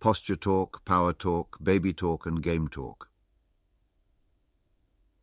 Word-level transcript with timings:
posture 0.00 0.36
talk, 0.36 0.84
power 0.84 1.12
talk, 1.12 1.58
baby 1.62 1.92
talk, 1.92 2.26
and 2.26 2.42
game 2.42 2.68
talk. 2.68 3.08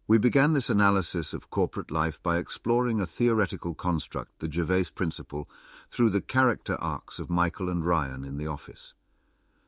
We 0.08 0.20
began 0.20 0.54
this 0.54 0.70
analysis 0.70 1.34
of 1.34 1.50
corporate 1.50 1.90
life 1.90 2.22
by 2.22 2.38
exploring 2.38 3.00
a 3.00 3.08
theoretical 3.08 3.74
construct, 3.74 4.40
the 4.40 4.52
Gervais 4.52 4.92
principle, 4.94 5.50
through 5.90 6.12
the 6.12 6.22
character 6.22 6.76
arcs 6.80 7.18
of 7.18 7.30
Michael 7.30 7.70
and 7.70 7.84
Ryan 7.84 8.24
in 8.24 8.38
the 8.38 8.46
office. 8.46 8.94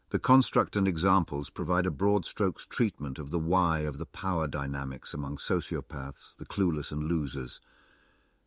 The 0.10 0.20
construct 0.20 0.76
and 0.76 0.88
examples 0.88 1.50
provide 1.50 1.86
a 1.86 1.92
broad 1.92 2.26
strokes 2.26 2.66
treatment 2.66 3.18
of 3.18 3.32
the 3.32 3.40
why 3.40 3.80
of 3.80 3.98
the 3.98 4.06
power 4.06 4.48
dynamics 4.48 5.14
among 5.14 5.38
sociopaths, 5.38 6.38
the 6.38 6.46
clueless 6.46 6.92
and 6.92 7.04
losers. 7.04 7.60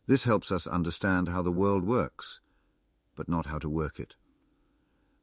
This 0.07 0.23
helps 0.23 0.51
us 0.51 0.65
understand 0.65 1.27
how 1.27 1.41
the 1.41 1.51
world 1.51 1.83
works, 1.83 2.39
but 3.15 3.27
not 3.27 3.47
how 3.47 3.59
to 3.59 3.69
work 3.69 3.99
it. 3.99 4.15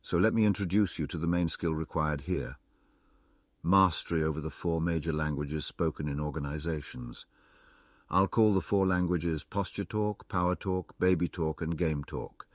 So 0.03 0.17
let 0.17 0.35
me 0.35 0.45
introduce 0.45 0.99
you 0.99 1.07
to 1.09 1.19
the 1.19 1.27
main 1.27 1.49
skill 1.49 1.75
required 1.75 2.23
here 2.23 2.57
mastery 3.63 4.23
over 4.23 4.41
the 4.41 4.51
four 4.51 4.81
major 4.81 5.13
languages 5.13 5.67
spoken 5.67 6.09
in 6.09 6.21
organizations. 6.21 7.27
I'll 8.09 8.29
call 8.29 8.55
the 8.55 8.63
four 8.63 8.87
languages 8.87 9.45
posture 9.45 9.85
talk, 9.85 10.29
power 10.29 10.55
talk, 10.55 10.99
baby 10.99 11.29
talk, 11.29 11.61
and 11.61 11.77
game 11.77 12.05
talk. 12.05 12.47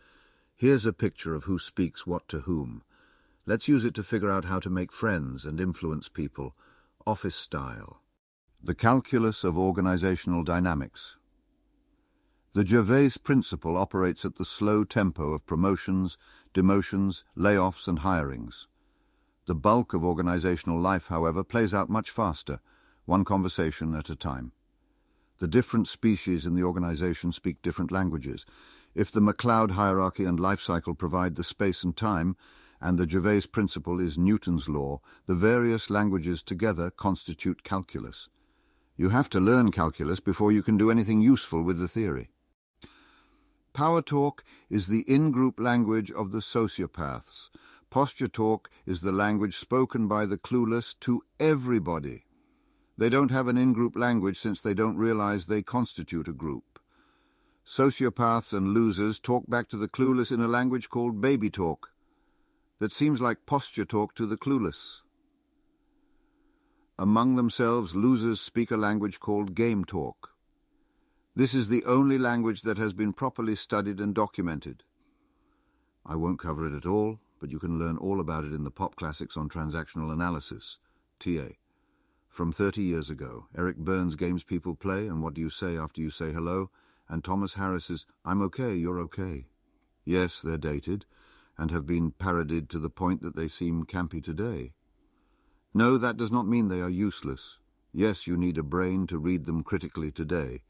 Here's 0.56 0.86
a 0.86 0.94
picture 0.94 1.36
of 1.36 1.44
who 1.44 1.60
speaks 1.60 2.08
what 2.08 2.28
to 2.30 2.42
whom. 2.42 2.84
Let's 3.46 3.68
use 3.68 3.86
it 3.86 3.94
to 3.96 4.04
figure 4.04 4.32
out 4.32 4.46
how 4.46 4.60
to 4.60 4.70
make 4.70 4.92
friends 4.92 5.46
and 5.46 5.60
influence 5.60 6.10
people, 6.10 6.56
office 7.06 7.36
style. 7.36 8.02
The 8.64 8.74
calculus 8.74 9.44
of 9.44 9.58
organizational 9.58 10.44
dynamics. 10.44 11.18
The 12.56 12.68
Gervais 12.68 13.14
principle 13.24 13.76
operates 13.76 14.24
at 14.26 14.36
the 14.36 14.46
slow 14.46 14.84
tempo 14.84 15.34
of 15.34 15.44
promotions, 15.44 16.20
demotions, 16.54 17.24
layoffs, 17.36 17.88
and 17.88 18.02
hirings. 18.02 18.68
The 19.48 19.56
bulk 19.56 19.96
of 19.96 20.06
organizational 20.06 20.80
life, 20.80 21.08
however, 21.08 21.44
plays 21.44 21.74
out 21.74 21.90
much 21.90 22.12
faster, 22.12 22.60
one 23.06 23.26
conversation 23.26 23.96
at 23.96 24.12
a 24.12 24.16
time. 24.16 24.52
The 25.40 25.48
different 25.48 25.88
species 25.88 26.46
in 26.46 26.54
the 26.54 26.62
organization 26.62 27.32
speak 27.32 27.64
different 27.64 27.92
languages. 27.92 28.46
If 28.94 29.12
the 29.12 29.20
MacLeod 29.20 29.72
hierarchy 29.72 30.26
and 30.26 30.40
life 30.40 30.62
cycle 30.62 30.94
provide 30.94 31.36
the 31.36 31.44
space 31.44 31.84
and 31.84 31.98
time, 31.98 32.38
and 32.80 33.00
the 33.00 33.10
Gervais 33.10 33.48
principle 33.52 34.00
is 34.00 34.16
Newton's 34.16 34.70
law, 34.70 35.02
the 35.26 35.34
various 35.34 35.90
languages 35.90 36.44
together 36.44 36.92
constitute 36.92 37.64
calculus. 37.64 38.30
You 38.96 39.10
have 39.10 39.28
to 39.30 39.40
learn 39.40 39.72
calculus 39.72 40.20
before 40.20 40.52
you 40.52 40.62
can 40.62 40.78
do 40.78 40.92
anything 40.92 41.20
useful 41.20 41.64
with 41.64 41.80
the 41.80 41.88
theory. 41.88 42.30
Power 43.74 44.02
talk 44.02 44.44
is 44.70 44.88
the 44.88 45.02
in-group 45.02 45.60
language 45.60 46.12
of 46.12 46.32
the 46.32 46.40
sociopaths, 46.40 47.50
Posture 47.94 48.28
talk 48.28 48.72
is 48.88 49.02
the 49.02 49.12
language 49.12 49.56
spoken 49.56 50.08
by 50.08 50.26
the 50.26 50.36
clueless 50.36 50.96
to 51.02 51.22
everybody. 51.40 52.26
They 52.98 53.08
don't 53.08 53.30
have 53.30 53.48
an 53.48 53.56
in-group 53.56 53.96
language 53.96 54.40
since 54.40 54.64
they 54.64 54.74
don't 54.74 54.98
realize 54.98 55.46
they 55.46 55.62
constitute 55.62 56.28
a 56.28 56.34
group. 56.34 56.80
Sociopaths 57.64 58.52
and 58.52 58.70
losers 58.70 59.20
talk 59.20 59.48
back 59.48 59.70
to 59.70 59.78
the 59.78 59.88
clueless 59.88 60.32
in 60.32 60.42
a 60.42 60.48
language 60.48 60.90
called 60.90 61.22
baby 61.22 61.52
talk 61.52 61.92
that 62.80 62.92
seems 62.92 63.22
like 63.22 63.46
posture 63.46 63.86
talk 63.86 64.16
to 64.16 64.26
the 64.26 64.38
clueless. 64.38 65.02
Among 66.98 67.36
themselves, 67.36 67.94
losers 67.94 68.42
speak 68.42 68.72
a 68.72 68.76
language 68.76 69.20
called 69.20 69.54
game 69.54 69.86
talk. 69.86 70.33
This 71.36 71.56
is 71.56 71.68
the 71.68 71.84
only 71.86 72.20
language 72.20 72.62
that 72.62 72.78
has 72.78 72.94
been 72.94 73.12
properly 73.12 73.56
studied 73.56 74.00
and 74.00 74.14
documented. 74.14 74.84
I 76.06 76.16
won't 76.16 76.38
cover 76.38 76.68
it 76.68 76.78
at 76.78 76.86
all, 76.86 77.22
but 77.40 77.50
you 77.50 77.58
can 77.58 77.80
learn 77.80 77.98
all 77.98 78.20
about 78.20 78.44
it 78.44 78.54
in 78.54 78.64
the 78.64 78.70
Pop 78.70 78.96
Classics 78.96 79.36
on 79.36 79.50
Transactional 79.50 80.14
Analysis, 80.14 80.78
TA. 81.20 81.56
From 82.30 82.52
30 82.52 82.84
years 82.84 83.10
ago, 83.10 83.48
Eric 83.58 83.78
Berne's 83.78 84.16
Games 84.16 84.44
People 84.44 84.76
Play 84.76 85.08
and 85.08 85.24
What 85.24 85.34
Do 85.34 85.42
You 85.42 85.50
Say 85.50 85.76
After 85.76 86.02
You 86.02 86.12
Say 86.12 86.32
Hello, 86.32 86.70
and 87.10 87.24
Thomas 87.24 87.56
Harris's 87.56 88.06
I'm 88.24 88.44
Okay, 88.44 88.76
You're 88.76 89.00
Okay. 89.00 89.48
Yes, 90.06 90.40
they're 90.40 90.60
dated, 90.60 91.08
and 91.58 91.72
have 91.72 91.88
been 91.88 92.12
parodied 92.12 92.70
to 92.70 92.78
the 92.78 92.92
point 92.92 93.24
that 93.24 93.36
they 93.36 93.48
seem 93.48 93.86
campy 93.86 94.24
today. 94.24 94.74
No, 95.74 95.98
that 95.98 96.18
does 96.18 96.32
not 96.32 96.48
mean 96.48 96.68
they 96.68 96.82
are 96.82 96.90
useless. 96.90 97.58
Yes, 97.92 98.28
you 98.28 98.38
need 98.38 98.60
a 98.60 98.64
brain 98.64 99.08
to 99.08 99.18
read 99.18 99.46
them 99.46 99.64
critically 99.64 100.12
today. 100.12 100.62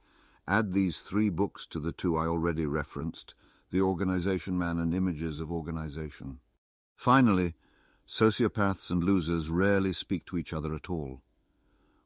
Add 0.48 0.74
these 0.74 1.00
three 1.00 1.30
books 1.30 1.66
to 1.68 1.80
the 1.80 1.94
two 1.94 2.18
I 2.18 2.28
already 2.28 2.66
referenced, 2.66 3.34
The 3.72 3.82
Organization 3.82 4.58
Man 4.58 4.78
and 4.78 4.94
Images 4.94 5.40
of 5.40 5.52
Organization. 5.52 6.40
Finally, 6.98 7.54
sociopaths 8.08 8.90
and 8.90 9.02
losers 9.04 9.50
rarely 9.50 9.94
speak 9.94 10.26
to 10.26 10.38
each 10.38 10.52
other 10.52 10.76
at 10.76 10.90
all. 10.90 11.22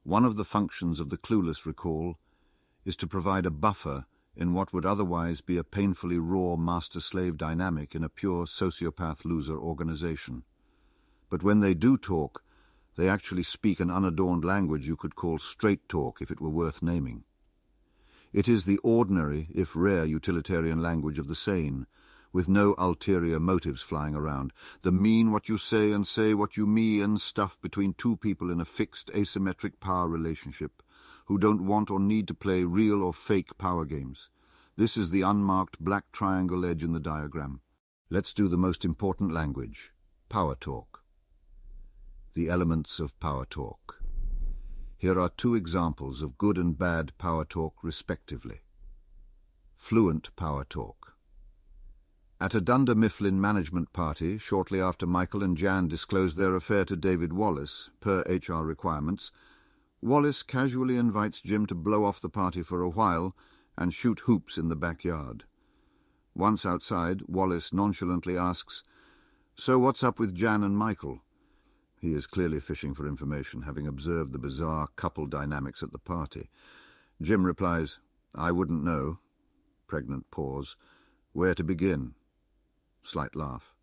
One 0.03 0.23
of 0.23 0.35
the 0.35 0.45
functions 0.45 0.99
of 0.99 1.09
the 1.09 1.17
clueless 1.17 1.65
recall 1.65 2.19
is 2.85 2.95
to 2.97 3.07
provide 3.07 3.47
a 3.47 3.51
buffer 3.51 4.05
in 4.35 4.53
what 4.53 4.71
would 4.71 4.85
otherwise 4.85 5.41
be 5.41 5.57
a 5.57 5.63
painfully 5.63 6.19
raw 6.19 6.55
master-slave 6.55 7.37
dynamic 7.37 7.95
in 7.95 8.03
a 8.03 8.09
pure 8.09 8.45
sociopath-loser 8.45 9.57
organization. 9.57 10.43
But 11.29 11.41
when 11.41 11.59
they 11.59 11.73
do 11.73 11.97
talk, 11.97 12.43
they 12.97 13.09
actually 13.09 13.43
speak 13.43 13.79
an 13.79 13.89
unadorned 13.89 14.45
language 14.45 14.87
you 14.87 14.95
could 14.95 15.15
call 15.15 15.39
straight 15.39 15.89
talk 15.89 16.21
if 16.21 16.29
it 16.29 16.39
were 16.39 16.49
worth 16.49 16.83
naming. 16.83 17.23
It 18.37 18.47
is 18.47 18.65
the 18.65 18.77
ordinary, 18.83 19.47
if 19.49 19.75
rare, 19.75 20.05
utilitarian 20.05 20.79
language 20.79 21.17
of 21.17 21.27
the 21.27 21.33
sane, 21.33 21.87
with 22.31 22.47
no 22.47 22.75
ulterior 22.77 23.39
motives 23.39 23.81
flying 23.81 24.13
around. 24.13 24.53
The 24.83 24.91
mean 24.91 25.31
what 25.31 25.49
you 25.49 25.57
say 25.57 25.91
and 25.91 26.05
say 26.05 26.35
what 26.35 26.55
you 26.55 26.67
mean 26.67 27.17
stuff 27.17 27.59
between 27.61 27.95
two 27.95 28.15
people 28.15 28.51
in 28.51 28.61
a 28.61 28.63
fixed 28.63 29.07
asymmetric 29.15 29.79
power 29.79 30.07
relationship 30.07 30.83
who 31.25 31.39
don't 31.39 31.65
want 31.65 31.89
or 31.89 31.99
need 31.99 32.27
to 32.27 32.35
play 32.35 32.63
real 32.63 33.01
or 33.01 33.11
fake 33.11 33.57
power 33.57 33.85
games. 33.85 34.29
This 34.75 34.97
is 34.97 35.09
the 35.09 35.23
unmarked 35.23 35.79
black 35.79 36.11
triangle 36.11 36.63
edge 36.63 36.83
in 36.83 36.93
the 36.93 36.99
diagram. 36.99 37.61
Let's 38.11 38.35
do 38.35 38.47
the 38.47 38.55
most 38.55 38.85
important 38.85 39.31
language, 39.33 39.93
power 40.29 40.53
talk. 40.53 41.01
The 42.35 42.49
elements 42.49 42.99
of 42.99 43.19
power 43.19 43.45
talk. 43.45 43.96
Here 44.99 45.19
are 45.19 45.29
two 45.29 45.53
examples 45.53 46.23
of 46.23 46.39
good 46.39 46.57
and 46.57 46.75
bad 46.75 47.15
power 47.19 47.45
talk 47.45 47.75
respectively. 47.83 48.61
Fluent 49.75 50.35
power 50.35 50.65
talk. 50.65 51.13
At 52.41 52.55
a 52.55 52.61
Dunder 52.61 52.95
Mifflin 52.95 53.39
management 53.39 53.93
party, 53.93 54.39
shortly 54.39 54.81
after 54.81 55.05
Michael 55.05 55.43
and 55.43 55.55
Jan 55.55 55.87
disclosed 55.87 56.35
their 56.35 56.55
affair 56.55 56.83
to 56.85 56.95
David 56.95 57.31
Wallace, 57.31 57.91
per 57.99 58.21
HR 58.21 58.63
requirements, 58.63 59.31
Wallace 60.01 60.41
casually 60.41 60.97
invites 60.97 61.41
Jim 61.41 61.67
to 61.67 61.75
blow 61.75 62.03
off 62.03 62.19
the 62.19 62.29
party 62.29 62.63
for 62.63 62.81
a 62.81 62.89
while 62.89 63.35
and 63.77 63.93
shoot 63.93 64.21
hoops 64.21 64.57
in 64.57 64.67
the 64.67 64.75
backyard. 64.75 65.43
Once 66.33 66.65
outside, 66.65 67.21
Wallace 67.27 67.71
nonchalantly 67.71 68.35
asks, 68.35 68.81
So 69.53 69.77
what's 69.77 70.03
up 70.03 70.17
with 70.17 70.33
Jan 70.33 70.63
and 70.63 70.75
Michael? 70.75 71.21
He 72.07 72.13
is 72.13 72.25
clearly 72.25 72.61
fishing 72.61 72.93
for 72.93 73.05
information, 73.05 73.63
having 73.63 73.85
observed 73.85 74.31
the 74.31 74.39
bizarre 74.39 74.87
couple 74.95 75.25
dynamics 75.25 75.83
at 75.83 75.91
the 75.91 75.99
party. 75.99 76.49
Jim 77.21 77.45
replies, 77.45 77.99
I 78.33 78.53
wouldn't 78.53 78.81
know. 78.81 79.19
Pregnant 79.87 80.31
pause. 80.31 80.77
Where 81.33 81.53
to 81.53 81.65
begin? 81.65 82.13
Slight 83.03 83.35
laugh. 83.35 83.73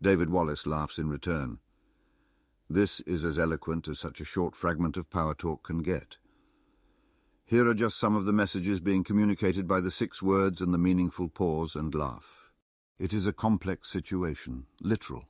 David 0.00 0.30
Wallace 0.30 0.66
laughs 0.66 0.98
in 0.98 1.10
return. 1.10 1.58
This 2.70 3.00
is 3.00 3.22
as 3.22 3.38
eloquent 3.38 3.86
as 3.86 3.98
such 3.98 4.22
a 4.22 4.24
short 4.24 4.56
fragment 4.56 4.96
of 4.96 5.10
power 5.10 5.34
talk 5.34 5.64
can 5.64 5.82
get. 5.82 6.16
Here 7.44 7.68
are 7.68 7.74
just 7.74 7.98
some 7.98 8.16
of 8.16 8.24
the 8.24 8.32
messages 8.32 8.80
being 8.80 9.04
communicated 9.04 9.68
by 9.68 9.80
the 9.80 9.90
six 9.90 10.22
words 10.22 10.62
and 10.62 10.72
the 10.72 10.78
meaningful 10.78 11.28
pause 11.28 11.76
and 11.76 11.94
laugh. 11.94 12.50
It 12.98 13.12
is 13.12 13.26
a 13.26 13.32
complex 13.34 13.90
situation, 13.90 14.64
literal. 14.80 15.28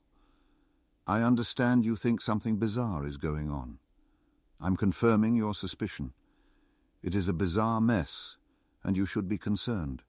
I 1.09 1.23
understand 1.23 1.85
you 1.85 1.95
think 1.95 2.21
something 2.21 2.57
bizarre 2.57 3.03
is 3.03 3.17
going 3.17 3.49
on. 3.49 3.79
I'm 4.61 4.77
confirming 4.77 5.35
your 5.35 5.55
suspicion. 5.55 6.13
It 7.01 7.15
is 7.15 7.27
a 7.27 7.33
bizarre 7.33 7.81
mess, 7.81 8.37
and 8.83 8.95
you 8.95 9.07
should 9.07 9.27
be 9.27 9.39
concerned. 9.39 10.03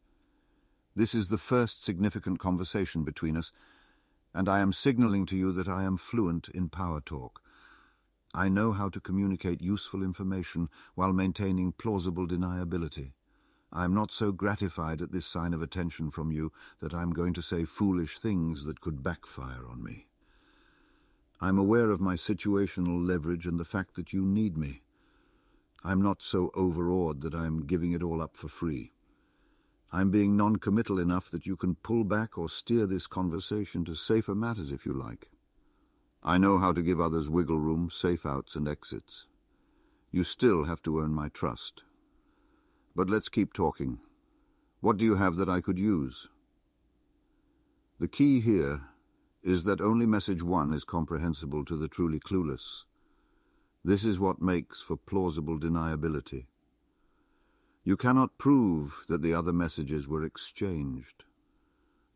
This 0.94 1.14
is 1.14 1.29
the 1.29 1.38
first 1.38 1.82
significant 1.82 2.38
conversation 2.38 3.02
between 3.02 3.38
us, 3.38 3.50
and 4.35 4.47
I 4.47 4.58
am 4.58 4.75
signaling 4.75 5.25
to 5.25 5.37
you 5.38 5.52
that 5.52 5.69
I 5.69 5.85
am 5.85 5.97
fluent 5.97 6.50
in 6.50 6.69
power 6.69 7.00
talk. 7.00 7.41
I 8.35 8.50
know 8.50 8.73
how 8.73 8.91
to 8.91 9.00
communicate 9.00 9.62
useful 9.62 10.03
information 10.03 10.69
while 10.96 11.14
maintaining 11.14 11.73
plausible 11.73 12.29
deniability. 12.29 13.12
I 13.73 13.87
am 13.87 13.94
not 13.94 14.12
so 14.12 14.32
gratified 14.32 15.00
at 15.00 15.12
this 15.12 15.25
sign 15.25 15.55
of 15.55 15.62
attention 15.62 16.11
from 16.11 16.31
you 16.31 16.53
that 16.81 16.93
I 16.93 17.00
am 17.00 17.14
going 17.14 17.32
to 17.32 17.43
say 17.43 17.64
foolish 17.64 18.19
things 18.19 18.67
that 18.67 18.82
could 18.82 19.03
backfire 19.03 19.67
on 19.67 19.82
me. 19.82 20.09
I 21.42 21.48
am 21.48 21.58
aware 21.58 21.90
of 21.90 22.02
my 22.02 22.16
situational 22.16 23.06
leverage 23.06 23.46
and 23.46 23.58
the 23.58 23.64
fact 23.64 23.94
that 23.94 24.12
you 24.12 24.26
need 24.26 24.58
me. 24.58 24.82
I 25.82 25.92
am 25.92 26.02
not 26.02 26.22
so 26.22 26.50
overawed 26.54 27.22
that 27.22 27.34
I 27.34 27.46
am 27.46 27.66
giving 27.66 27.92
it 27.92 28.02
all 28.02 28.20
up 28.20 28.37
for 28.37 28.48
free. 28.48 28.92
I'm 29.90 30.10
being 30.10 30.37
non-committal 30.37 30.98
enough 30.98 31.31
that 31.31 31.46
you 31.46 31.56
can 31.56 31.76
pull 31.76 32.04
back 32.04 32.37
or 32.37 32.50
steer 32.50 32.87
this 32.87 33.06
conversation 33.06 33.87
to 33.87 33.94
safer 33.94 34.34
matters 34.34 34.70
if 34.70 34.84
you 34.84 34.92
like. 34.92 35.31
I 36.22 36.37
know 36.37 36.58
how 36.58 36.72
to 36.72 36.82
give 36.82 37.00
others 37.00 37.31
wiggle 37.31 37.58
room, 37.58 37.88
safe 37.90 38.26
outs 38.26 38.54
and 38.54 38.69
exits. 38.69 39.26
You 40.12 40.25
still 40.25 40.64
have 40.64 40.82
to 40.82 41.00
earn 41.00 41.14
my 41.14 41.31
trust. 41.31 41.82
But 42.94 43.08
let's 43.08 43.31
keep 43.31 43.54
talking. 43.54 44.00
What 44.81 44.98
do 44.98 45.06
you 45.06 45.14
have 45.14 45.36
that 45.36 45.48
I 45.48 45.62
could 45.62 45.78
use? 45.78 46.28
The 47.98 48.08
key 48.08 48.40
here 48.40 48.82
is 49.42 49.64
that 49.64 49.81
only 49.81 50.06
message 50.06 50.42
one 50.42 50.72
is 50.72 50.84
comprehensible 50.84 51.64
to 51.64 51.76
the 51.76 51.88
truly 51.88 52.20
clueless. 52.20 52.82
This 53.84 54.04
is 54.04 54.19
what 54.19 54.42
makes 54.42 54.82
for 54.82 54.96
plausible 54.96 55.58
deniability. 55.58 56.46
You 57.82 57.96
cannot 57.96 58.37
prove 58.37 59.04
that 59.08 59.22
the 59.22 59.32
other 59.32 59.52
messages 59.52 60.06
were 60.06 60.25
exchanged. 60.25 61.25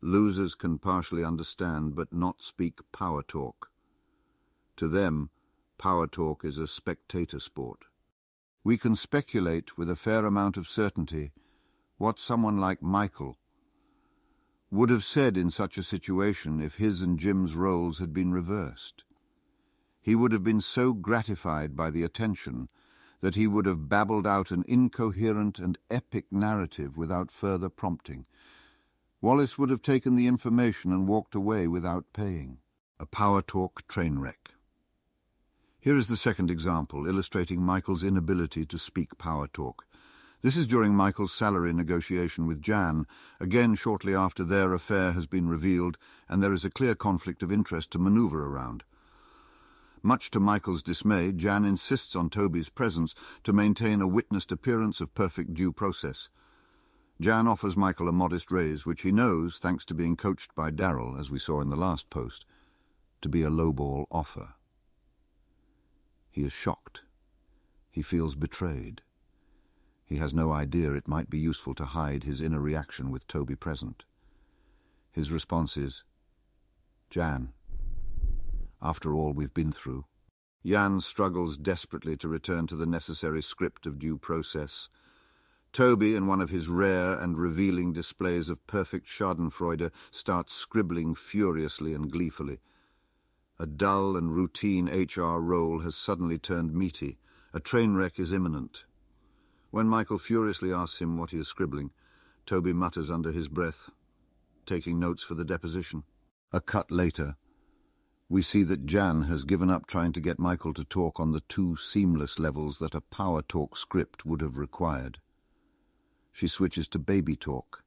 Losers 0.01 0.53
can 0.53 0.77
partially 0.77 1.23
understand 1.23 1.95
but 1.95 2.13
not 2.13 2.43
speak 2.43 2.79
power 2.91 3.23
talk. 3.23 3.71
To 4.77 4.87
them, 4.87 5.31
power 5.79 6.05
talk 6.05 6.45
is 6.45 6.59
a 6.59 6.67
spectator 6.67 7.39
sport. 7.39 7.85
We 8.63 8.77
can 8.77 8.95
speculate 8.95 9.77
with 9.77 9.89
a 9.89 9.95
fair 9.95 10.25
amount 10.25 10.57
of 10.57 10.67
certainty 10.67 11.31
what 11.97 12.19
someone 12.19 12.59
like 12.59 12.83
Michael 12.83 13.37
would 14.71 14.89
have 14.89 15.03
said 15.03 15.37
in 15.37 15.51
such 15.51 15.77
a 15.77 15.83
situation 15.83 16.59
if 16.59 16.75
his 16.75 17.01
and 17.01 17.19
Jim's 17.19 17.55
roles 17.55 17.99
had 17.99 18.13
been 18.13 18.31
reversed. 18.31 19.03
He 20.01 20.15
would 20.15 20.31
have 20.31 20.43
been 20.43 20.61
so 20.61 20.93
gratified 20.93 21.75
by 21.75 21.89
the 21.91 22.03
attention 22.03 22.69
that 23.21 23.35
he 23.35 23.47
would 23.47 23.65
have 23.65 23.89
babbled 23.89 24.27
out 24.27 24.51
an 24.51 24.63
incoherent 24.67 25.57
and 25.57 25.77
epic 25.89 26.25
narrative 26.31 26.97
without 26.97 27.31
further 27.31 27.69
prompting. 27.69 28.25
Wallace 29.21 29.57
would 29.57 29.69
have 29.69 29.81
taken 29.81 30.15
the 30.15 30.27
information 30.27 30.91
and 30.91 31.07
walked 31.07 31.33
away 31.33 31.67
without 31.67 32.05
paying. 32.13 32.59
A 32.99 33.05
power 33.05 33.41
talk 33.41 33.87
train 33.87 34.19
wreck. 34.19 34.51
Here 35.79 35.97
is 35.97 36.07
the 36.07 36.17
second 36.17 36.49
example, 36.49 37.07
illustrating 37.07 37.61
Michael's 37.61 38.03
inability 38.03 38.65
to 38.67 38.77
speak 38.77 39.17
power 39.17 39.47
talk. 39.47 39.85
This 40.45 40.57
is 40.57 40.67
during 40.67 40.93
Michael's 40.93 41.33
salary 41.33 41.73
negotiation 41.73 42.45
with 42.45 42.61
Jan, 42.61 43.07
again 43.39 43.73
shortly 43.73 44.13
after 44.13 44.43
their 44.43 44.75
affair 44.75 45.11
has 45.13 45.25
been 45.25 45.49
revealed 45.49 45.97
and 46.29 46.43
there 46.43 46.53
is 46.53 46.63
a 46.63 46.69
clear 46.69 46.93
conflict 46.93 47.41
of 47.41 47.51
interest 47.51 47.89
to 47.89 47.97
manoeuvre 47.97 48.37
around. 48.37 48.83
Much 50.03 50.29
to 50.29 50.39
Michael's 50.39 50.83
dismay, 50.83 51.31
Jan 51.31 51.65
insists 51.65 52.15
on 52.15 52.29
Toby's 52.29 52.69
presence 52.69 53.15
to 53.43 53.53
maintain 53.53 54.03
a 54.03 54.07
witnessed 54.07 54.51
appearance 54.51 55.01
of 55.01 55.15
perfect 55.15 55.55
due 55.55 55.71
process. 55.71 56.29
Jan 57.19 57.47
offers 57.47 57.75
Michael 57.75 58.07
a 58.07 58.11
modest 58.11 58.51
raise, 58.51 58.85
which 58.85 59.01
he 59.01 59.11
knows, 59.11 59.57
thanks 59.57 59.83
to 59.85 59.95
being 59.95 60.15
coached 60.15 60.53
by 60.53 60.69
Darryl, 60.69 61.19
as 61.19 61.31
we 61.31 61.39
saw 61.39 61.59
in 61.59 61.69
the 61.69 61.75
last 61.75 62.11
post, 62.11 62.45
to 63.23 63.27
be 63.27 63.41
a 63.41 63.49
lowball 63.49 64.05
offer. 64.11 64.53
He 66.29 66.43
is 66.43 66.53
shocked. 66.53 67.01
He 67.89 68.03
feels 68.03 68.35
betrayed. 68.35 69.01
He 70.05 70.17
has 70.17 70.33
no 70.33 70.51
idea 70.51 70.93
it 70.93 71.07
might 71.07 71.29
be 71.29 71.39
useful 71.39 71.73
to 71.75 71.85
hide 71.85 72.23
his 72.23 72.39
inner 72.39 72.61
reaction 72.61 73.09
with 73.09 73.27
Toby 73.27 73.55
present. 73.55 74.05
His 75.11 75.31
response 75.31 75.77
is, 75.77 76.03
Jan, 77.09 77.53
after 78.81 79.13
all 79.13 79.33
we've 79.33 79.53
been 79.53 79.71
through. 79.71 80.05
Jan 80.65 80.99
struggles 80.99 81.57
desperately 81.57 82.17
to 82.17 82.27
return 82.27 82.67
to 82.67 82.75
the 82.75 82.85
necessary 82.85 83.41
script 83.41 83.85
of 83.85 83.99
due 83.99 84.17
process. 84.17 84.89
Toby, 85.73 86.15
in 86.15 86.27
one 86.27 86.41
of 86.41 86.49
his 86.49 86.69
rare 86.69 87.19
and 87.19 87.37
revealing 87.37 87.93
displays 87.93 88.49
of 88.49 88.65
perfect 88.65 89.07
schadenfreude, 89.07 89.91
starts 90.11 90.53
scribbling 90.53 91.15
furiously 91.15 91.93
and 91.93 92.11
gleefully. 92.11 92.59
A 93.59 93.65
dull 93.65 94.17
and 94.17 94.35
routine 94.35 94.87
HR 94.87 95.39
role 95.39 95.79
has 95.79 95.95
suddenly 95.95 96.37
turned 96.37 96.73
meaty. 96.73 97.17
A 97.53 97.59
train 97.59 97.95
wreck 97.95 98.19
is 98.19 98.31
imminent. 98.31 98.85
When 99.75 99.89
Michael 99.89 100.19
furiously 100.19 100.71
asks 100.71 100.99
him 100.99 101.17
what 101.17 101.31
he 101.31 101.37
is 101.37 101.49
scribbling, 101.49 101.91
Toby 102.45 102.71
mutters 102.71 103.09
under 103.09 103.33
his 103.33 103.49
breath, 103.49 103.89
taking 104.65 105.01
notes 105.01 105.21
for 105.21 105.35
the 105.35 105.43
deposition. 105.43 106.03
A 106.53 106.61
cut 106.61 106.91
later, 106.91 107.35
we 108.29 108.41
see 108.41 108.63
that 108.63 108.85
Jan 108.85 109.23
has 109.23 109.43
given 109.43 109.69
up 109.69 109.85
trying 109.85 110.13
to 110.13 110.21
get 110.21 110.39
Michael 110.39 110.73
to 110.75 110.85
talk 110.85 111.19
on 111.19 111.33
the 111.33 111.41
two 111.49 111.75
seamless 111.75 112.39
levels 112.39 112.79
that 112.79 112.95
a 112.95 113.01
power 113.01 113.41
talk 113.41 113.75
script 113.75 114.25
would 114.25 114.39
have 114.39 114.55
required. 114.57 115.17
She 116.31 116.47
switches 116.47 116.87
to 116.87 116.97
baby 116.97 117.35
talk, 117.35 117.83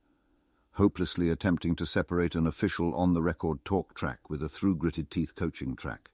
hopelessly 0.73 1.31
attempting 1.31 1.75
to 1.77 1.87
separate 1.87 2.35
an 2.35 2.47
official 2.47 2.95
on-the-record 2.95 3.65
talk 3.65 3.95
track 3.95 4.29
with 4.29 4.43
a 4.43 4.49
through-gritted 4.51 5.11
teeth 5.11 5.35
coaching 5.35 5.75
track. 5.75 6.11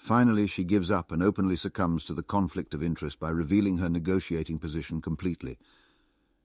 Finally, 0.00 0.46
she 0.46 0.64
gives 0.64 0.90
up 0.90 1.12
and 1.12 1.22
openly 1.22 1.54
succumbs 1.54 2.06
to 2.06 2.14
the 2.14 2.22
conflict 2.22 2.72
of 2.72 2.82
interest 2.82 3.20
by 3.20 3.28
revealing 3.28 3.76
her 3.76 3.88
negotiating 3.90 4.58
position 4.58 4.98
completely. 4.98 5.58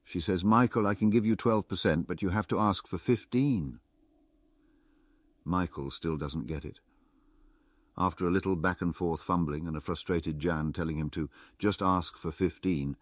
She 0.03 0.19
says, 0.19 0.43
Michael, 0.43 0.85
I 0.85 0.93
can 0.93 1.09
give 1.09 1.25
you 1.25 1.37
12%, 1.37 2.05
but 2.05 2.21
you 2.21 2.29
have 2.29 2.47
to 2.49 2.59
ask 2.59 2.85
for 2.85 2.97
15. 2.97 3.79
Michael 5.45 5.89
still 5.89 6.17
doesn't 6.17 6.47
get 6.47 6.65
it. 6.65 6.79
After 7.97 8.27
a 8.27 8.31
little 8.31 8.57
back-and-forth 8.57 9.21
fumbling 9.21 9.67
and 9.67 9.77
a 9.77 9.81
frustrated 9.81 10.37
Jan 10.37 10.73
telling 10.73 10.97
him 10.97 11.09
to 11.11 11.29
just 11.57 11.81
ask 11.81 12.17
for 12.17 12.33
fifteen, 12.33 12.97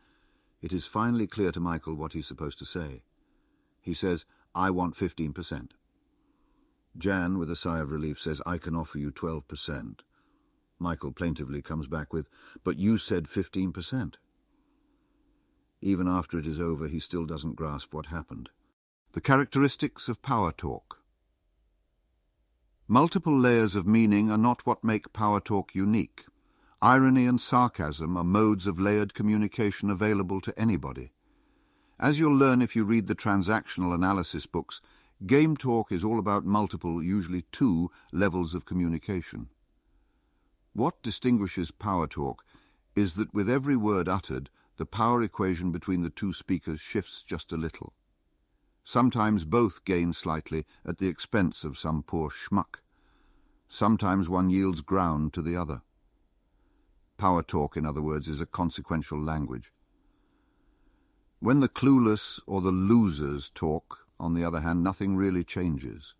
it 0.61 0.71
is 0.71 0.85
finally 0.85 1.25
clear 1.25 1.51
to 1.51 1.59
Michael 1.59 1.95
what 1.95 2.13
he's 2.13 2.27
supposed 2.27 2.59
to 2.59 2.65
say. 2.65 3.01
He 3.81 3.95
says, 3.95 4.25
I 4.53 4.69
want 4.69 4.93
15%. 4.93 5.71
Jan, 6.95 7.39
with 7.39 7.49
a 7.49 7.55
sigh 7.55 7.79
of 7.79 7.89
relief, 7.89 8.19
says, 8.19 8.39
I 8.45 8.59
can 8.59 8.75
offer 8.75 8.99
you 8.99 9.11
12%. 9.11 10.01
Michael 10.79 11.11
plaintively 11.11 11.61
comes 11.61 11.87
back 11.87 12.11
with, 12.13 12.29
but 12.63 12.77
you 12.77 12.97
said 12.97 13.25
15%. 13.25 14.15
Even 15.81 16.07
after 16.07 16.39
it 16.39 16.47
is 16.47 16.59
over, 16.59 16.87
he 16.87 16.99
still 16.99 17.25
doesn't 17.25 17.55
grasp 17.55 17.93
what 17.93 18.07
happened. 18.07 18.49
The 19.13 19.21
characteristics 19.21 20.07
of 20.07 20.21
power 20.21 20.51
talk. 20.51 20.99
Multiple 22.87 23.37
layers 23.37 23.75
of 23.75 23.87
meaning 23.87 24.31
are 24.31 24.37
not 24.37 24.65
what 24.65 24.83
make 24.83 25.13
power 25.13 25.39
talk 25.39 25.73
unique. 25.73 26.25
Irony 26.81 27.25
and 27.25 27.39
sarcasm 27.39 28.17
are 28.17 28.23
modes 28.23 28.67
of 28.67 28.79
layered 28.79 29.13
communication 29.13 29.89
available 29.89 30.41
to 30.41 30.59
anybody. 30.59 31.13
As 31.99 32.19
you'll 32.19 32.35
learn 32.35 32.61
if 32.61 32.75
you 32.75 32.83
read 32.83 33.07
the 33.07 33.15
transactional 33.15 33.93
analysis 33.95 34.45
books, 34.45 34.81
game 35.25 35.55
talk 35.55 35.91
is 35.91 36.03
all 36.03 36.19
about 36.19 36.45
multiple, 36.45 37.01
usually 37.01 37.43
two, 37.53 37.89
levels 38.11 38.53
of 38.53 38.65
communication. 38.65 39.47
What 40.73 41.03
distinguishes 41.03 41.69
power 41.69 42.07
talk 42.07 42.43
is 42.95 43.13
that 43.15 43.33
with 43.33 43.49
every 43.49 43.77
word 43.77 44.09
uttered, 44.09 44.49
the 44.77 44.85
power 44.85 45.21
equation 45.21 45.71
between 45.71 46.01
the 46.01 46.09
two 46.09 46.33
speakers 46.33 46.79
shifts 46.79 47.21
just 47.21 47.51
a 47.51 47.57
little. 47.57 47.93
Sometimes 48.83 49.45
both 49.45 49.85
gain 49.85 50.13
slightly 50.13 50.65
at 50.85 50.97
the 50.97 51.07
expense 51.07 51.63
of 51.63 51.77
some 51.77 52.01
poor 52.03 52.29
schmuck. 52.29 52.81
Sometimes 53.69 54.29
one 54.29 54.49
yields 54.49 54.81
ground 54.81 55.33
to 55.33 55.41
the 55.41 55.55
other. 55.55 55.83
Power 57.17 57.43
talk, 57.43 57.77
in 57.77 57.85
other 57.85 58.01
words, 58.01 58.27
is 58.27 58.41
a 58.41 58.45
consequential 58.45 59.21
language. 59.21 59.71
When 61.39 61.59
the 61.59 61.69
clueless 61.69 62.39
or 62.47 62.61
the 62.61 62.71
losers 62.71 63.51
talk, 63.53 64.07
on 64.19 64.33
the 64.33 64.43
other 64.43 64.61
hand, 64.61 64.83
nothing 64.83 65.15
really 65.15 65.43
changes. 65.43 66.15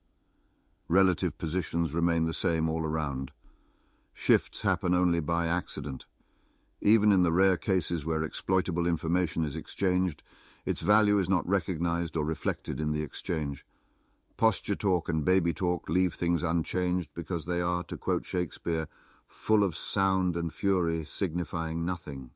Relative 0.88 1.38
positions 1.38 1.94
remain 1.94 2.26
the 2.26 2.34
same 2.34 2.70
all 2.70 2.84
around. 2.84 3.32
Shifts 4.14 4.62
happen 4.62 4.94
only 4.94 5.20
by 5.20 5.48
accident. 5.48 6.06
Even 6.82 7.12
in 7.12 7.24
the 7.24 7.32
rare 7.32 7.58
cases 7.58 8.06
where 8.06 8.24
exploitable 8.24 8.88
information 8.88 9.44
is 9.44 9.56
exchanged, 9.56 10.24
its 10.66 10.82
value 10.82 11.18
is 11.20 11.28
not 11.28 11.48
recognized 11.48 12.16
or 12.16 12.24
reflected 12.24 12.80
in 12.80 12.92
the 12.92 13.02
exchange. 13.02 13.66
Posture 14.38 14.76
talk 14.76 15.10
and 15.10 15.26
baby 15.26 15.54
talk 15.54 15.90
leave 15.90 16.14
things 16.14 16.44
unchanged 16.44 17.10
because 17.14 17.46
they 17.46 17.60
are, 17.60 17.84
to 17.84 17.98
quote 17.98 18.26
Shakespeare, 18.26 18.88
full 19.28 19.64
of 19.64 19.76
sound 19.76 20.36
and 20.36 20.54
fury 20.54 21.04
signifying 21.04 21.86
nothing. 21.86 22.32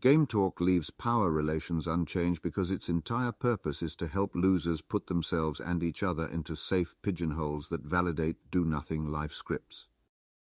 Game 0.00 0.26
talk 0.26 0.60
leaves 0.60 0.90
power 0.90 1.30
relations 1.30 1.86
unchanged 1.86 2.42
because 2.42 2.70
its 2.70 2.88
entire 2.88 3.32
purpose 3.32 3.82
is 3.82 3.96
to 3.96 4.06
help 4.06 4.34
losers 4.34 4.80
put 4.80 5.06
themselves 5.06 5.58
and 5.58 5.82
each 5.82 6.02
other 6.02 6.26
into 6.26 6.54
safe 6.54 6.94
pigeonholes 7.02 7.68
that 7.68 7.82
validate 7.82 8.36
do-nothing 8.50 9.10
life 9.10 9.32
scripts. 9.32 9.86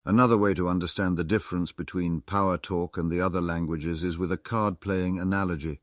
Another 0.06 0.36
way 0.36 0.52
to 0.52 0.68
understand 0.68 1.16
the 1.16 1.24
difference 1.24 1.72
between 1.72 2.20
power 2.20 2.58
talk 2.58 2.98
and 2.98 3.10
the 3.10 3.22
other 3.22 3.40
languages 3.40 4.04
is 4.04 4.18
with 4.18 4.30
a 4.30 4.36
card-playing 4.36 5.18
analogy. 5.18 5.80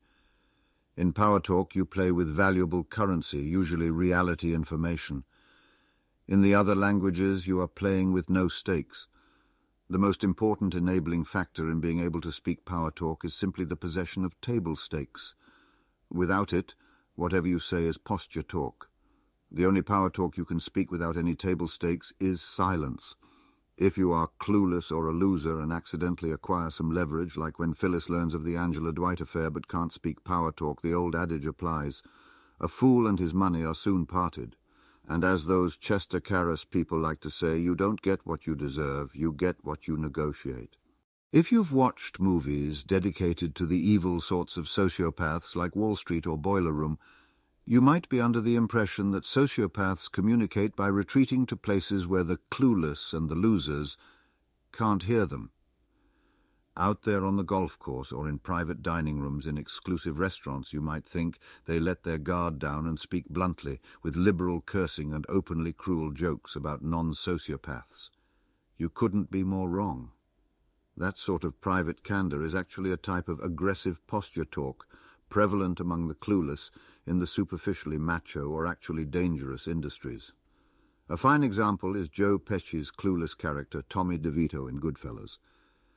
In 0.96 1.12
Power 1.12 1.40
Talk, 1.40 1.74
you 1.74 1.84
play 1.84 2.12
with 2.12 2.28
valuable 2.28 2.84
currency, 2.84 3.38
usually 3.38 3.90
reality 3.90 4.54
information. 4.54 5.24
In 6.28 6.40
the 6.40 6.54
other 6.54 6.76
languages, 6.76 7.48
you 7.48 7.60
are 7.60 7.66
playing 7.66 8.12
with 8.12 8.30
no 8.30 8.46
stakes. 8.46 9.08
The 9.90 9.98
most 9.98 10.22
important 10.22 10.76
enabling 10.76 11.24
factor 11.24 11.68
in 11.68 11.80
being 11.80 11.98
able 11.98 12.20
to 12.20 12.30
speak 12.30 12.64
Power 12.64 12.92
Talk 12.92 13.24
is 13.24 13.34
simply 13.34 13.64
the 13.64 13.74
possession 13.74 14.24
of 14.24 14.40
table 14.40 14.76
stakes. 14.76 15.34
Without 16.12 16.52
it, 16.52 16.76
whatever 17.16 17.48
you 17.48 17.58
say 17.58 17.86
is 17.86 17.98
posture 17.98 18.42
talk. 18.42 18.88
The 19.50 19.66
only 19.66 19.82
power 19.82 20.10
talk 20.10 20.36
you 20.36 20.44
can 20.44 20.60
speak 20.60 20.92
without 20.92 21.16
any 21.16 21.34
table 21.34 21.66
stakes 21.66 22.12
is 22.20 22.40
silence. 22.40 23.16
If 23.82 23.98
you 23.98 24.12
are 24.12 24.30
clueless 24.38 24.92
or 24.92 25.08
a 25.08 25.12
loser 25.12 25.58
and 25.58 25.72
accidentally 25.72 26.30
acquire 26.30 26.70
some 26.70 26.92
leverage, 26.92 27.36
like 27.36 27.58
when 27.58 27.74
Phyllis 27.74 28.08
learns 28.08 28.32
of 28.32 28.44
the 28.44 28.54
Angela 28.54 28.92
Dwight 28.92 29.20
affair 29.20 29.50
but 29.50 29.66
can't 29.66 29.92
speak 29.92 30.22
power 30.22 30.52
talk, 30.52 30.82
the 30.82 30.94
old 30.94 31.16
adage 31.16 31.48
applies. 31.48 32.00
A 32.60 32.68
fool 32.68 33.08
and 33.08 33.18
his 33.18 33.34
money 33.34 33.64
are 33.64 33.74
soon 33.74 34.06
parted. 34.06 34.54
And 35.08 35.24
as 35.24 35.46
those 35.46 35.76
Chester 35.76 36.20
Karrass 36.20 36.64
people 36.64 36.96
like 36.96 37.18
to 37.22 37.28
say, 37.28 37.58
you 37.58 37.74
don't 37.74 38.00
get 38.00 38.24
what 38.24 38.46
you 38.46 38.54
deserve, 38.54 39.16
you 39.16 39.32
get 39.32 39.56
what 39.62 39.88
you 39.88 39.96
negotiate. 39.96 40.76
If 41.32 41.50
you've 41.50 41.72
watched 41.72 42.20
movies 42.20 42.84
dedicated 42.84 43.56
to 43.56 43.66
the 43.66 43.80
evil 43.80 44.20
sorts 44.20 44.56
of 44.56 44.66
sociopaths 44.66 45.56
like 45.56 45.74
Wall 45.74 45.96
Street 45.96 46.24
or 46.24 46.38
Boiler 46.38 46.70
Room, 46.70 47.00
you 47.64 47.80
might 47.80 48.08
be 48.08 48.20
under 48.20 48.40
the 48.40 48.56
impression 48.56 49.12
that 49.12 49.24
sociopaths 49.24 50.10
communicate 50.10 50.74
by 50.74 50.88
retreating 50.88 51.46
to 51.46 51.56
places 51.56 52.08
where 52.08 52.24
the 52.24 52.38
clueless 52.50 53.12
and 53.12 53.28
the 53.28 53.36
losers 53.36 53.96
can't 54.72 55.04
hear 55.04 55.26
them. 55.26 55.50
Out 56.76 57.02
there 57.02 57.24
on 57.24 57.36
the 57.36 57.44
golf 57.44 57.78
course 57.78 58.10
or 58.10 58.28
in 58.28 58.38
private 58.38 58.82
dining 58.82 59.20
rooms 59.20 59.46
in 59.46 59.58
exclusive 59.58 60.18
restaurants, 60.18 60.72
you 60.72 60.80
might 60.80 61.04
think 61.04 61.38
they 61.66 61.78
let 61.78 62.02
their 62.02 62.18
guard 62.18 62.58
down 62.58 62.86
and 62.86 62.98
speak 62.98 63.28
bluntly, 63.28 63.78
with 64.02 64.16
liberal 64.16 64.62
cursing 64.62 65.12
and 65.12 65.26
openly 65.28 65.72
cruel 65.72 66.10
jokes 66.10 66.56
about 66.56 66.82
non-sociopaths. 66.82 68.08
You 68.78 68.88
couldn't 68.88 69.30
be 69.30 69.44
more 69.44 69.68
wrong. 69.68 70.12
That 70.96 71.18
sort 71.18 71.44
of 71.44 71.60
private 71.60 72.02
candour 72.02 72.42
is 72.42 72.54
actually 72.54 72.90
a 72.90 72.96
type 72.96 73.28
of 73.28 73.38
aggressive 73.40 74.04
posture 74.06 74.46
talk, 74.46 74.86
prevalent 75.28 75.78
among 75.78 76.08
the 76.08 76.14
clueless 76.14 76.70
in 77.06 77.18
the 77.18 77.26
superficially 77.26 77.98
macho 77.98 78.48
or 78.48 78.66
actually 78.66 79.04
dangerous 79.04 79.66
industries. 79.66 80.32
A 81.08 81.16
fine 81.16 81.42
example 81.42 81.96
is 81.96 82.08
Joe 82.08 82.38
Pesci's 82.38 82.90
clueless 82.90 83.36
character 83.36 83.82
Tommy 83.88 84.18
DeVito 84.18 84.68
in 84.68 84.80
Goodfellas. 84.80 85.38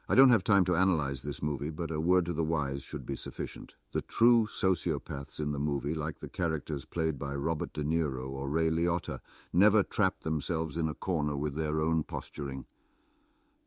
I 0.07 0.13
don't 0.13 0.29
have 0.29 0.43
time 0.43 0.65
to 0.65 0.75
analyze 0.75 1.21
this 1.21 1.41
movie, 1.41 1.71
but 1.71 1.89
a 1.89 1.99
word 1.99 2.25
to 2.27 2.33
the 2.33 2.43
wise 2.43 2.83
should 2.83 3.05
be 3.05 3.15
sufficient. 3.15 3.73
The 3.91 4.03
true 4.03 4.45
sociopaths 4.45 5.39
in 5.39 5.51
the 5.51 5.59
movie, 5.59 5.95
like 5.95 6.19
the 6.19 6.29
characters 6.29 6.85
played 6.85 7.17
by 7.17 7.33
Robert 7.33 7.73
De 7.73 7.83
Niro 7.83 8.29
or 8.29 8.47
Ray 8.49 8.69
Liotta, 8.69 9.19
never 9.51 9.81
trap 9.81 10.21
themselves 10.21 10.77
in 10.77 10.89
a 10.89 10.93
corner 10.93 11.35
with 11.35 11.55
their 11.55 11.81
own 11.81 12.03
posturing. 12.03 12.65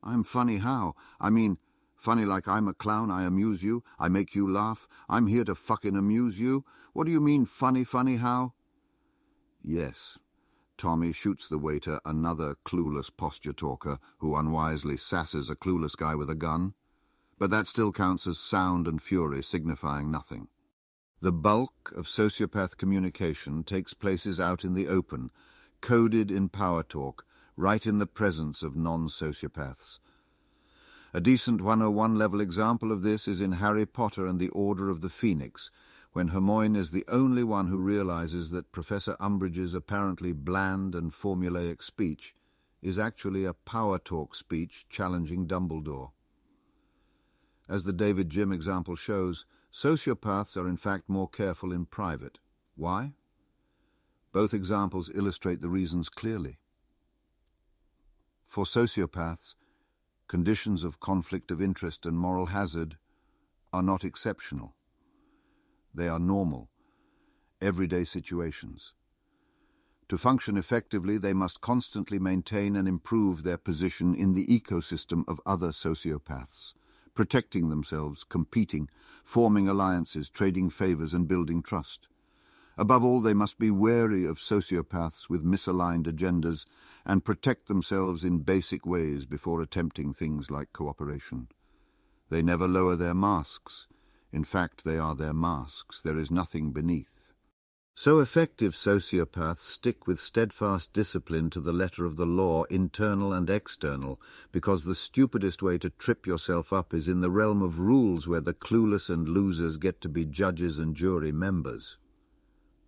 I'm 0.02 0.23
funny 0.23 0.59
how? 0.59 0.95
I 1.21 1.30
mean, 1.30 1.59
Funny 1.98 2.24
like 2.24 2.46
I'm 2.46 2.68
a 2.68 2.74
clown, 2.74 3.10
I 3.10 3.24
amuse 3.24 3.64
you, 3.64 3.82
I 3.98 4.08
make 4.08 4.36
you 4.36 4.48
laugh, 4.48 4.86
I'm 5.08 5.26
here 5.26 5.42
to 5.42 5.56
fucking 5.56 5.96
amuse 5.96 6.38
you. 6.38 6.64
What 6.92 7.06
do 7.06 7.12
you 7.12 7.20
mean 7.20 7.44
funny, 7.44 7.82
funny 7.82 8.16
how? 8.16 8.54
Yes. 9.64 10.16
Tommy 10.76 11.12
shoots 11.12 11.48
the 11.48 11.58
waiter, 11.58 11.98
another 12.04 12.54
clueless 12.64 13.10
posture 13.14 13.52
talker 13.52 13.98
who 14.18 14.36
unwisely 14.36 14.96
sasses 14.96 15.50
a 15.50 15.56
clueless 15.56 15.96
guy 15.96 16.14
with 16.14 16.30
a 16.30 16.36
gun. 16.36 16.74
But 17.36 17.50
that 17.50 17.66
still 17.66 17.90
counts 17.90 18.28
as 18.28 18.38
sound 18.38 18.86
and 18.86 19.02
fury, 19.02 19.42
signifying 19.42 20.08
nothing. 20.08 20.46
The 21.20 21.32
bulk 21.32 21.92
of 21.96 22.06
sociopath 22.06 22.76
communication 22.76 23.64
takes 23.64 23.92
places 23.92 24.38
out 24.38 24.62
in 24.62 24.74
the 24.74 24.86
open, 24.86 25.30
coded 25.80 26.30
in 26.30 26.48
power 26.48 26.84
talk, 26.84 27.24
right 27.56 27.84
in 27.84 27.98
the 27.98 28.06
presence 28.06 28.62
of 28.62 28.76
non-sociopaths. 28.76 29.98
A 31.14 31.22
decent 31.22 31.62
101 31.62 32.16
level 32.16 32.38
example 32.38 32.92
of 32.92 33.00
this 33.00 33.26
is 33.26 33.40
in 33.40 33.52
Harry 33.52 33.86
Potter 33.86 34.26
and 34.26 34.38
the 34.38 34.50
Order 34.50 34.90
of 34.90 35.00
the 35.00 35.08
Phoenix, 35.08 35.70
when 36.12 36.28
Hermione 36.28 36.78
is 36.78 36.90
the 36.90 37.06
only 37.08 37.42
one 37.42 37.68
who 37.68 37.78
realizes 37.78 38.50
that 38.50 38.72
Professor 38.72 39.16
Umbridge's 39.18 39.72
apparently 39.72 40.32
bland 40.34 40.94
and 40.94 41.10
formulaic 41.10 41.82
speech 41.82 42.34
is 42.82 42.98
actually 42.98 43.46
a 43.46 43.54
power 43.54 43.98
talk 43.98 44.34
speech 44.34 44.84
challenging 44.90 45.46
Dumbledore. 45.46 46.10
As 47.70 47.84
the 47.84 47.92
David 47.94 48.28
Jim 48.28 48.52
example 48.52 48.94
shows, 48.94 49.46
sociopaths 49.72 50.58
are 50.58 50.68
in 50.68 50.76
fact 50.76 51.08
more 51.08 51.28
careful 51.28 51.72
in 51.72 51.86
private. 51.86 52.38
Why? 52.76 53.14
Both 54.32 54.52
examples 54.52 55.10
illustrate 55.14 55.62
the 55.62 55.70
reasons 55.70 56.10
clearly. 56.10 56.58
For 58.46 58.64
sociopaths, 58.64 59.54
conditions 60.28 60.85
of 60.85 61.00
conflict 61.00 61.50
of 61.50 61.61
interest 61.61 62.04
and 62.04 62.16
moral 62.16 62.47
hazard 62.47 62.99
are 63.73 63.82
not 63.82 64.04
exceptional. 64.04 64.75
They 65.94 66.08
are 66.08 66.18
normal, 66.18 66.68
everyday 67.61 68.04
situations. 68.04 68.92
To 70.11 70.18
function 70.18 70.56
effectively, 70.56 71.18
they 71.18 71.32
must 71.32 71.61
constantly 71.61 72.18
maintain 72.18 72.76
and 72.76 72.87
improve 72.87 73.42
their 73.42 73.58
position 73.58 74.14
in 74.14 74.35
the 74.35 74.47
ecosystem 74.47 75.25
of 75.26 75.40
other 75.44 75.68
sociopaths, 75.68 76.75
protecting 77.14 77.68
themselves, 77.68 78.25
competing, 78.25 78.88
forming 79.25 79.68
alliances, 79.68 80.30
trading 80.30 80.70
favors, 80.70 81.12
and 81.12 81.26
building 81.26 81.62
trust. 81.62 82.08
Above 82.80 83.02
all, 83.02 83.20
they 83.20 83.35
must 83.35 83.58
be 83.58 83.73
wary 83.73 84.25
of 84.25 84.38
sociopaths 84.38 85.28
with 85.28 85.44
misaligned 85.44 86.06
agendas 86.06 86.64
and 87.04 87.25
protect 87.25 87.66
themselves 87.66 88.23
in 88.23 88.38
basic 88.38 88.87
ways 88.87 89.25
before 89.25 89.61
attempting 89.61 90.14
things 90.14 90.49
like 90.49 90.73
cooperation. 90.73 91.49
They 92.30 92.40
never 92.40 92.68
lower 92.68 92.94
their 92.94 93.14
masks. 93.14 93.88
In 94.30 94.44
fact, 94.44 94.85
they 94.85 94.97
are 94.97 95.16
their 95.16 95.35
masks. 95.35 96.00
There 96.00 96.16
is 96.16 96.30
nothing 96.30 96.70
beneath. 96.70 97.32
So 97.97 98.20
effective 98.20 98.75
sociopaths 98.75 99.58
stick 99.58 100.06
with 100.06 100.20
steadfast 100.20 100.92
discipline 100.92 101.50
to 101.50 101.61
the 101.61 101.73
letter 101.73 102.04
of 102.04 102.14
the 102.14 102.26
law, 102.26 102.62
internal 102.70 103.32
and 103.32 103.50
external, 103.50 104.20
because 104.52 104.85
the 104.85 104.94
stupidest 104.94 105.64
way 105.64 105.78
to 105.78 105.90
trip 105.90 106.28
yourself 106.28 106.73
up 106.73 106.94
is 106.94 107.08
in 107.08 107.18
the 107.18 107.30
realm 107.30 107.61
of 107.61 107.80
rules 107.80 108.28
where 108.28 108.40
the 108.40 108.54
clueless 108.54 109.11
and 109.11 109.28
losers 109.28 109.78
get 109.78 110.00
to 110.02 110.08
be 110.08 110.25
judges 110.25 110.78
and 110.78 110.94
jury 110.94 111.32
members. 111.32 111.97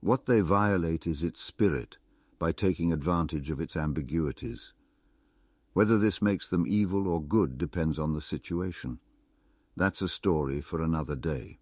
What 0.00 0.24
they 0.24 0.40
violate 0.40 1.06
is 1.06 1.22
its 1.22 1.42
spirit 1.42 1.98
by 2.38 2.52
taking 2.52 2.90
advantage 2.90 3.50
of 3.50 3.60
its 3.60 3.76
ambiguities. 3.76 4.72
Whether 5.74 5.98
this 5.98 6.22
makes 6.22 6.48
them 6.48 6.66
evil 6.66 7.06
or 7.06 7.22
good 7.22 7.58
depends 7.58 7.98
on 7.98 8.14
the 8.14 8.22
situation. 8.22 8.98
That's 9.76 10.00
a 10.00 10.08
story 10.08 10.62
for 10.62 10.80
another 10.80 11.16
day. 11.16 11.58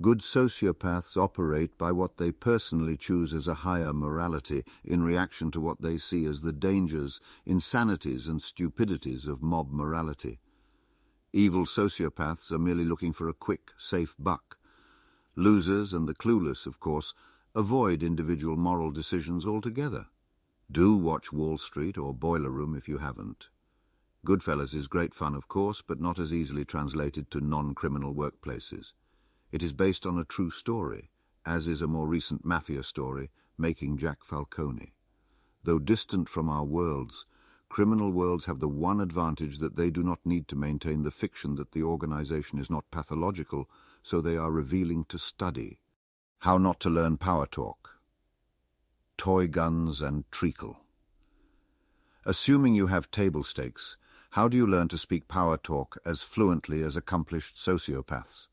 Good 0.00 0.18
sociopaths 0.18 1.16
operate 1.16 1.78
by 1.78 1.92
what 1.92 2.16
they 2.16 2.32
personally 2.32 2.96
choose 2.96 3.32
as 3.32 3.46
a 3.46 3.54
higher 3.54 3.92
morality 3.92 4.64
in 4.84 5.04
reaction 5.04 5.52
to 5.52 5.60
what 5.60 5.80
they 5.80 5.98
see 5.98 6.24
as 6.24 6.40
the 6.40 6.52
dangers, 6.52 7.20
insanities 7.46 8.26
and 8.26 8.42
stupidities 8.42 9.28
of 9.28 9.40
mob 9.40 9.70
morality. 9.70 10.40
Evil 11.32 11.64
sociopaths 11.64 12.50
are 12.50 12.58
merely 12.58 12.84
looking 12.84 13.12
for 13.12 13.28
a 13.28 13.32
quick, 13.32 13.70
safe 13.78 14.16
buck. 14.18 14.58
Losers 15.36 15.94
and 15.94 16.08
the 16.08 16.14
clueless, 16.14 16.66
of 16.66 16.80
course, 16.80 17.14
Avoid 17.54 18.02
individual 18.02 18.56
moral 18.56 18.90
decisions 18.90 19.46
altogether. 19.46 20.06
Do 20.70 20.96
watch 20.96 21.34
Wall 21.34 21.58
Street 21.58 21.98
or 21.98 22.14
Boiler 22.14 22.48
Room 22.48 22.74
if 22.74 22.88
you 22.88 22.96
haven't. 22.96 23.48
Goodfellas 24.26 24.74
is 24.74 24.86
great 24.86 25.12
fun, 25.12 25.34
of 25.34 25.48
course, 25.48 25.82
but 25.86 26.00
not 26.00 26.18
as 26.18 26.32
easily 26.32 26.64
translated 26.64 27.30
to 27.30 27.42
non-criminal 27.42 28.14
workplaces. 28.14 28.92
It 29.50 29.62
is 29.62 29.74
based 29.74 30.06
on 30.06 30.18
a 30.18 30.24
true 30.24 30.48
story, 30.48 31.10
as 31.44 31.68
is 31.68 31.82
a 31.82 31.86
more 31.86 32.08
recent 32.08 32.42
mafia 32.42 32.82
story, 32.82 33.30
Making 33.58 33.98
Jack 33.98 34.24
Falcone. 34.24 34.94
Though 35.62 35.78
distant 35.78 36.30
from 36.30 36.48
our 36.48 36.64
worlds, 36.64 37.26
criminal 37.68 38.12
worlds 38.12 38.46
have 38.46 38.60
the 38.60 38.68
one 38.68 38.98
advantage 38.98 39.58
that 39.58 39.76
they 39.76 39.90
do 39.90 40.02
not 40.02 40.24
need 40.24 40.48
to 40.48 40.56
maintain 40.56 41.02
the 41.02 41.10
fiction 41.10 41.56
that 41.56 41.72
the 41.72 41.82
organization 41.82 42.58
is 42.58 42.70
not 42.70 42.90
pathological, 42.90 43.68
so 44.02 44.22
they 44.22 44.38
are 44.38 44.50
revealing 44.50 45.04
to 45.10 45.18
study. 45.18 45.80
How 46.42 46.58
Not 46.58 46.80
to 46.80 46.90
Learn 46.90 47.18
Power 47.18 47.46
Talk 47.46 48.00
Toy 49.16 49.46
Guns 49.46 50.00
and 50.00 50.28
Treacle 50.32 50.80
Assuming 52.26 52.74
you 52.74 52.88
have 52.88 53.12
table 53.12 53.44
stakes, 53.44 53.96
how 54.30 54.48
do 54.48 54.56
you 54.56 54.66
learn 54.66 54.88
to 54.88 54.98
speak 54.98 55.28
power 55.28 55.56
talk 55.56 55.98
as 56.04 56.22
fluently 56.22 56.82
as 56.82 56.96
accomplished 56.96 57.54
sociopaths? 57.54 58.48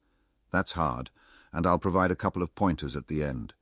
That's 0.51 0.73
hard, 0.73 1.09
and 1.51 1.65
I'll 1.65 1.79
provide 1.79 2.11
a 2.11 2.15
couple 2.15 2.43
of 2.43 2.53
pointers 2.53 2.95
at 2.95 3.07
the 3.07 3.23
end. 3.23 3.55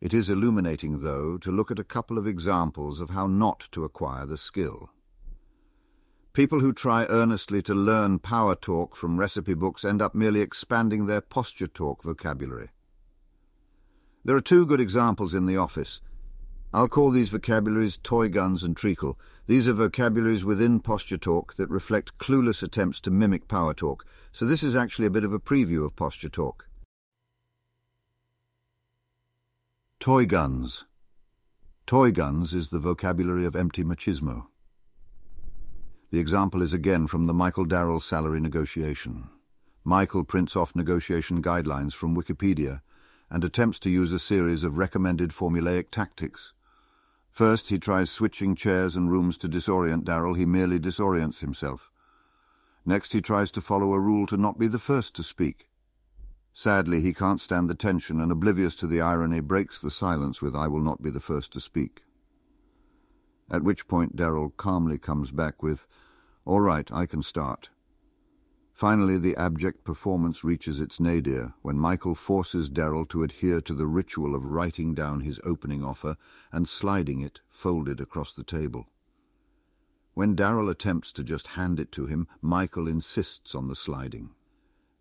It 0.00 0.14
is 0.14 0.30
illuminating, 0.30 1.00
though, 1.00 1.36
to 1.38 1.50
look 1.50 1.72
at 1.72 1.80
a 1.80 1.82
couple 1.82 2.16
of 2.16 2.28
examples 2.28 3.00
of 3.00 3.10
how 3.10 3.26
not 3.26 3.66
to 3.72 3.82
acquire 3.82 4.24
the 4.24 4.38
skill. 4.38 4.90
People 6.32 6.60
who 6.60 6.72
try 6.72 7.06
earnestly 7.06 7.60
to 7.62 7.74
learn 7.74 8.20
power 8.20 8.54
talk 8.54 8.94
from 8.94 9.18
recipe 9.18 9.54
books 9.54 9.84
end 9.84 10.00
up 10.00 10.14
merely 10.14 10.42
expanding 10.42 11.06
their 11.06 11.20
posture 11.20 11.66
talk 11.66 12.04
vocabulary. 12.04 12.68
There 14.26 14.36
are 14.36 14.40
two 14.40 14.64
good 14.64 14.80
examples 14.80 15.34
in 15.34 15.44
the 15.44 15.58
office. 15.58 16.00
I'll 16.72 16.88
call 16.88 17.10
these 17.10 17.28
vocabularies 17.28 17.98
toy 17.98 18.30
guns 18.30 18.64
and 18.64 18.74
treacle. 18.74 19.18
These 19.46 19.68
are 19.68 19.74
vocabularies 19.74 20.46
within 20.46 20.80
posture 20.80 21.18
talk 21.18 21.56
that 21.56 21.68
reflect 21.68 22.16
clueless 22.16 22.62
attempts 22.62 23.00
to 23.02 23.10
mimic 23.10 23.48
power 23.48 23.74
talk, 23.74 24.06
so 24.32 24.46
this 24.46 24.62
is 24.62 24.74
actually 24.74 25.06
a 25.06 25.10
bit 25.10 25.24
of 25.24 25.34
a 25.34 25.38
preview 25.38 25.84
of 25.84 25.94
posture 25.94 26.30
talk. 26.30 26.66
Toy 30.00 30.24
guns. 30.24 30.86
Toy 31.86 32.10
guns 32.10 32.54
is 32.54 32.70
the 32.70 32.78
vocabulary 32.78 33.44
of 33.44 33.54
empty 33.54 33.84
machismo. 33.84 34.46
The 36.10 36.18
example 36.18 36.62
is 36.62 36.72
again 36.72 37.06
from 37.08 37.24
the 37.24 37.34
Michael 37.34 37.66
Darryl 37.66 38.02
salary 38.02 38.40
negotiation. 38.40 39.28
Michael 39.84 40.24
prints 40.24 40.56
off 40.56 40.74
negotiation 40.74 41.42
guidelines 41.42 41.92
from 41.92 42.16
Wikipedia 42.16 42.80
and 43.34 43.42
attempts 43.42 43.80
to 43.80 43.90
use 43.90 44.12
a 44.12 44.18
series 44.20 44.62
of 44.62 44.78
recommended 44.78 45.30
formulaic 45.30 45.90
tactics. 45.90 46.52
First, 47.32 47.68
he 47.68 47.80
tries 47.80 48.08
switching 48.08 48.54
chairs 48.54 48.94
and 48.94 49.10
rooms 49.10 49.36
to 49.38 49.48
disorient 49.48 50.04
Darryl. 50.04 50.36
He 50.36 50.46
merely 50.46 50.78
disorients 50.78 51.40
himself. 51.40 51.90
Next, 52.86 53.12
he 53.12 53.20
tries 53.20 53.50
to 53.50 53.60
follow 53.60 53.92
a 53.92 53.98
rule 53.98 54.28
to 54.28 54.36
not 54.36 54.56
be 54.56 54.68
the 54.68 54.78
first 54.78 55.16
to 55.16 55.24
speak. 55.24 55.66
Sadly, 56.52 57.00
he 57.00 57.12
can't 57.12 57.40
stand 57.40 57.68
the 57.68 57.74
tension 57.74 58.20
and, 58.20 58.30
oblivious 58.30 58.76
to 58.76 58.86
the 58.86 59.00
irony, 59.00 59.40
breaks 59.40 59.80
the 59.80 59.90
silence 59.90 60.40
with, 60.40 60.54
I 60.54 60.68
will 60.68 60.82
not 60.82 61.02
be 61.02 61.10
the 61.10 61.18
first 61.18 61.52
to 61.54 61.60
speak. 61.60 62.04
At 63.50 63.64
which 63.64 63.88
point 63.88 64.14
Darryl 64.14 64.56
calmly 64.56 64.96
comes 64.96 65.32
back 65.32 65.60
with, 65.60 65.88
All 66.44 66.60
right, 66.60 66.88
I 66.92 67.06
can 67.06 67.24
start. 67.24 67.70
Finally, 68.74 69.16
the 69.18 69.36
abject 69.36 69.84
performance 69.84 70.42
reaches 70.42 70.80
its 70.80 70.98
nadir 70.98 71.54
when 71.62 71.78
Michael 71.78 72.16
forces 72.16 72.68
Darryl 72.68 73.08
to 73.08 73.22
adhere 73.22 73.60
to 73.60 73.72
the 73.72 73.86
ritual 73.86 74.34
of 74.34 74.44
writing 74.44 74.94
down 74.94 75.20
his 75.20 75.40
opening 75.44 75.84
offer 75.84 76.16
and 76.50 76.68
sliding 76.68 77.20
it, 77.20 77.40
folded 77.48 78.00
across 78.00 78.32
the 78.32 78.42
table. 78.42 78.88
When 80.14 80.34
Darryl 80.34 80.68
attempts 80.68 81.12
to 81.12 81.22
just 81.22 81.48
hand 81.48 81.78
it 81.78 81.92
to 81.92 82.06
him, 82.06 82.26
Michael 82.42 82.88
insists 82.88 83.54
on 83.54 83.68
the 83.68 83.76
sliding. 83.76 84.30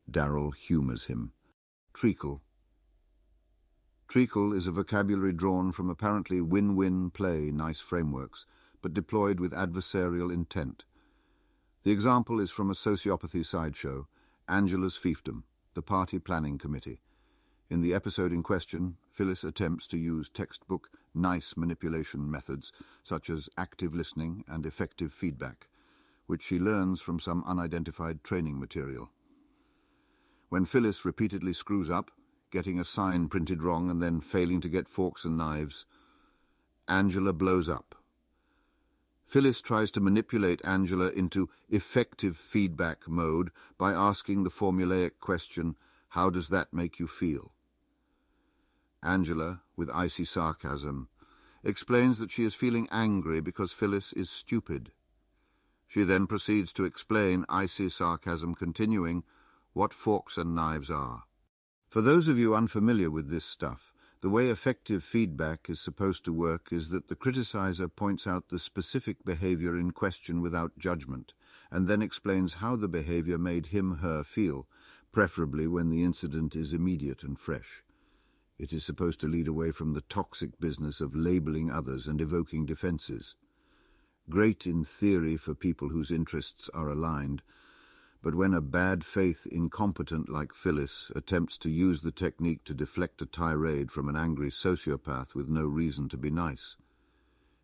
Darryl 0.10 0.54
humours 0.54 1.06
him. 1.06 1.32
Treacle. 1.96 2.44
Treacle 4.08 4.54
is 4.54 4.68
a 4.68 4.72
vocabulary 4.72 5.34
drawn 5.34 5.72
from 5.72 5.90
apparently 5.90 6.42
win-win 6.42 7.10
play 7.10 7.50
nice 7.50 7.80
frameworks, 7.80 8.46
but 8.84 8.94
deployed 8.94 9.40
with 9.40 9.52
adversarial 9.52 10.32
intent. 10.32 10.84
The 11.84 11.92
example 11.92 12.40
is 12.40 12.50
from 12.50 12.72
a 12.72 12.76
sociopathy 12.76 13.46
sideshow, 13.46 14.08
Angela's 14.48 14.98
Fiefdom, 14.98 15.44
the 15.74 15.82
Party 15.82 16.18
Planning 16.18 16.58
Committee. 16.58 17.02
In 17.70 17.82
the 17.82 17.94
episode 17.94 18.32
in 18.32 18.42
question, 18.42 18.96
Phyllis 19.12 19.44
attempts 19.44 19.86
to 19.88 19.98
use 19.98 20.30
textbook 20.30 20.90
nice 21.14 21.58
manipulation 21.58 22.32
methods 22.32 22.72
such 23.04 23.30
as 23.30 23.50
active 23.58 23.94
listening 23.94 24.46
and 24.48 24.66
effective 24.66 25.12
feedback, 25.12 25.68
which 26.26 26.42
she 26.42 26.58
learns 26.58 27.02
from 27.02 27.20
some 27.20 27.44
unidentified 27.46 28.24
training 28.24 28.62
material. 28.62 29.12
When 30.48 30.64
Phyllis 30.64 31.04
repeatedly 31.04 31.52
screws 31.52 31.90
up, 31.90 32.12
getting 32.50 32.80
a 32.80 32.86
sign 32.86 33.28
printed 33.28 33.62
wrong 33.62 33.90
and 33.90 34.02
then 34.02 34.22
failing 34.22 34.62
to 34.62 34.70
get 34.70 34.88
forks 34.88 35.26
and 35.26 35.36
knives, 35.36 35.86
Angela 36.88 37.34
blows 37.34 37.68
up. 37.68 37.94
Phyllis 39.34 39.62
tries 39.62 39.90
to 39.90 40.00
manipulate 40.00 40.64
Angela 40.64 41.10
into 41.10 41.50
effective 41.68 42.38
feedback 42.38 43.08
mode 43.08 43.50
by 43.80 43.92
asking 43.92 44.44
the 44.44 44.52
formulaic 44.52 45.14
question, 45.20 45.76
How 46.10 46.30
does 46.30 46.50
that 46.50 46.72
make 46.72 47.00
you 47.00 47.08
feel? 47.08 47.52
Angela, 49.02 49.64
with 49.76 49.90
icy 49.90 50.24
sarcasm, 50.24 51.10
explains 51.64 52.20
that 52.20 52.30
she 52.30 52.44
is 52.44 52.54
feeling 52.54 52.88
angry 52.92 53.42
because 53.42 53.72
Phyllis 53.72 54.14
is 54.14 54.30
stupid. 54.30 54.92
She 55.88 56.04
then 56.04 56.28
proceeds 56.28 56.72
to 56.74 56.84
explain, 56.84 57.44
icy 57.50 57.90
sarcasm 57.90 58.54
continuing, 58.54 59.24
what 59.74 59.96
forks 59.96 60.38
and 60.38 60.54
knives 60.54 60.92
are. 60.92 61.24
For 61.90 62.02
those 62.02 62.28
of 62.28 62.38
you 62.38 62.54
unfamiliar 62.54 63.10
with 63.10 63.32
this 63.32 63.46
stuff, 63.46 63.93
the 64.24 64.30
way 64.30 64.48
effective 64.48 65.04
feedback 65.04 65.70
is 65.70 65.82
supposed 65.82 66.24
to 66.24 66.32
work 66.32 66.70
is 66.72 66.88
that 66.88 67.10
the 67.10 67.16
criticizer 67.16 67.94
points 67.94 68.26
out 68.26 68.48
the 68.48 68.58
specific 68.58 69.18
behavior 69.26 69.78
in 69.78 69.92
question 69.92 70.40
without 70.40 70.80
judgment, 70.80 71.34
and 71.70 71.90
then 71.90 72.02
explains 72.02 72.54
how 72.54 72.78
the 72.78 72.88
behavior 72.88 73.38
made 73.38 73.66
him 73.66 73.98
her 73.98 74.24
feel, 74.24 74.66
preferably 75.12 75.68
when 75.68 75.90
the 75.90 76.06
incident 76.06 76.56
is 76.56 76.72
immediate 76.72 77.22
and 77.22 77.38
fresh. 77.38 77.84
It 78.58 78.72
is 78.72 78.86
supposed 78.86 79.20
to 79.20 79.28
lead 79.28 79.50
away 79.50 79.72
from 79.72 79.92
the 79.92 80.06
toxic 80.08 80.58
business 80.58 81.02
of 81.02 81.14
labeling 81.14 81.70
others 81.70 82.08
and 82.08 82.22
evoking 82.22 82.66
defenses. 82.66 83.36
Great 84.30 84.66
in 84.66 84.86
theory 84.86 85.36
for 85.36 85.54
people 85.54 85.90
whose 85.90 86.12
interests 86.12 86.70
are 86.74 86.88
aligned, 86.88 87.42
but 88.24 88.36
when 88.36 88.54
a 88.54 88.62
bad 88.62 89.04
faith 89.04 89.46
incompetent 89.52 90.30
like 90.30 90.54
Phyllis 90.54 91.12
attempts 91.14 91.58
to 91.58 91.70
use 91.70 92.02
the 92.02 92.12
technique 92.12 92.64
to 92.64 92.74
deflect 92.74 93.22
a 93.22 93.26
tirade 93.26 93.92
from 93.92 94.08
an 94.08 94.16
angry 94.16 94.50
sociopath 94.50 95.36
with 95.36 95.50
no 95.50 95.66
reason 95.66 96.08
to 96.08 96.18
be 96.18 96.30
nice, 96.30 96.78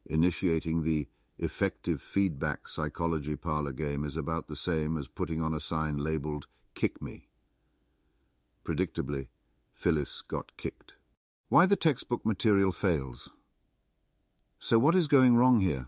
initiating 0.05 0.83
the 0.83 1.07
effective 1.37 2.01
feedback 2.01 2.67
psychology 2.67 3.37
parlor 3.37 3.71
game 3.71 4.03
is 4.03 4.17
about 4.17 4.49
the 4.49 4.55
same 4.55 4.97
as 4.97 5.07
putting 5.07 5.41
on 5.41 5.53
a 5.53 5.61
sign 5.61 5.97
labeled 5.97 6.45
Kick 6.75 7.01
Me. 7.01 7.29
Predictably, 8.65 9.27
Phyllis 9.73 10.21
got 10.27 10.57
kicked. 10.57 10.93
Why 11.47 11.67
the 11.67 11.77
textbook 11.77 12.25
material 12.25 12.73
fails. 12.73 13.29
So 14.59 14.77
what 14.77 14.93
is 14.93 15.07
going 15.07 15.37
wrong 15.37 15.61
here? 15.61 15.87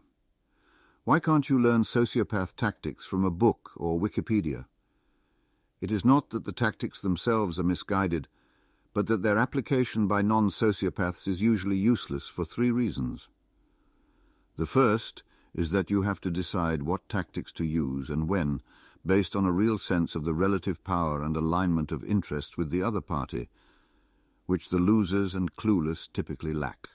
Why 1.11 1.19
can't 1.19 1.49
you 1.49 1.59
learn 1.59 1.83
sociopath 1.83 2.55
tactics 2.55 3.03
from 3.05 3.25
a 3.25 3.29
book 3.29 3.71
or 3.75 3.99
Wikipedia? 3.99 4.67
It 5.81 5.91
is 5.91 6.05
not 6.05 6.29
that 6.29 6.45
the 6.45 6.53
tactics 6.53 7.01
themselves 7.01 7.59
are 7.59 7.63
misguided, 7.63 8.29
but 8.93 9.07
that 9.07 9.21
their 9.21 9.37
application 9.37 10.07
by 10.07 10.21
non-sociopaths 10.21 11.27
is 11.27 11.41
usually 11.41 11.75
useless 11.75 12.29
for 12.29 12.45
three 12.45 12.71
reasons. 12.71 13.27
The 14.55 14.65
first 14.65 15.23
is 15.53 15.71
that 15.71 15.91
you 15.91 16.03
have 16.03 16.21
to 16.21 16.31
decide 16.31 16.83
what 16.83 17.09
tactics 17.09 17.51
to 17.59 17.65
use 17.65 18.09
and 18.09 18.29
when, 18.29 18.61
based 19.05 19.35
on 19.35 19.43
a 19.43 19.51
real 19.51 19.77
sense 19.77 20.15
of 20.15 20.23
the 20.23 20.33
relative 20.33 20.81
power 20.85 21.21
and 21.21 21.35
alignment 21.35 21.91
of 21.91 22.05
interests 22.05 22.57
with 22.57 22.69
the 22.69 22.83
other 22.83 23.01
party, 23.01 23.49
which 24.45 24.69
the 24.69 24.79
losers 24.79 25.35
and 25.35 25.57
clueless 25.57 26.07
typically 26.13 26.53
lack. 26.53 26.87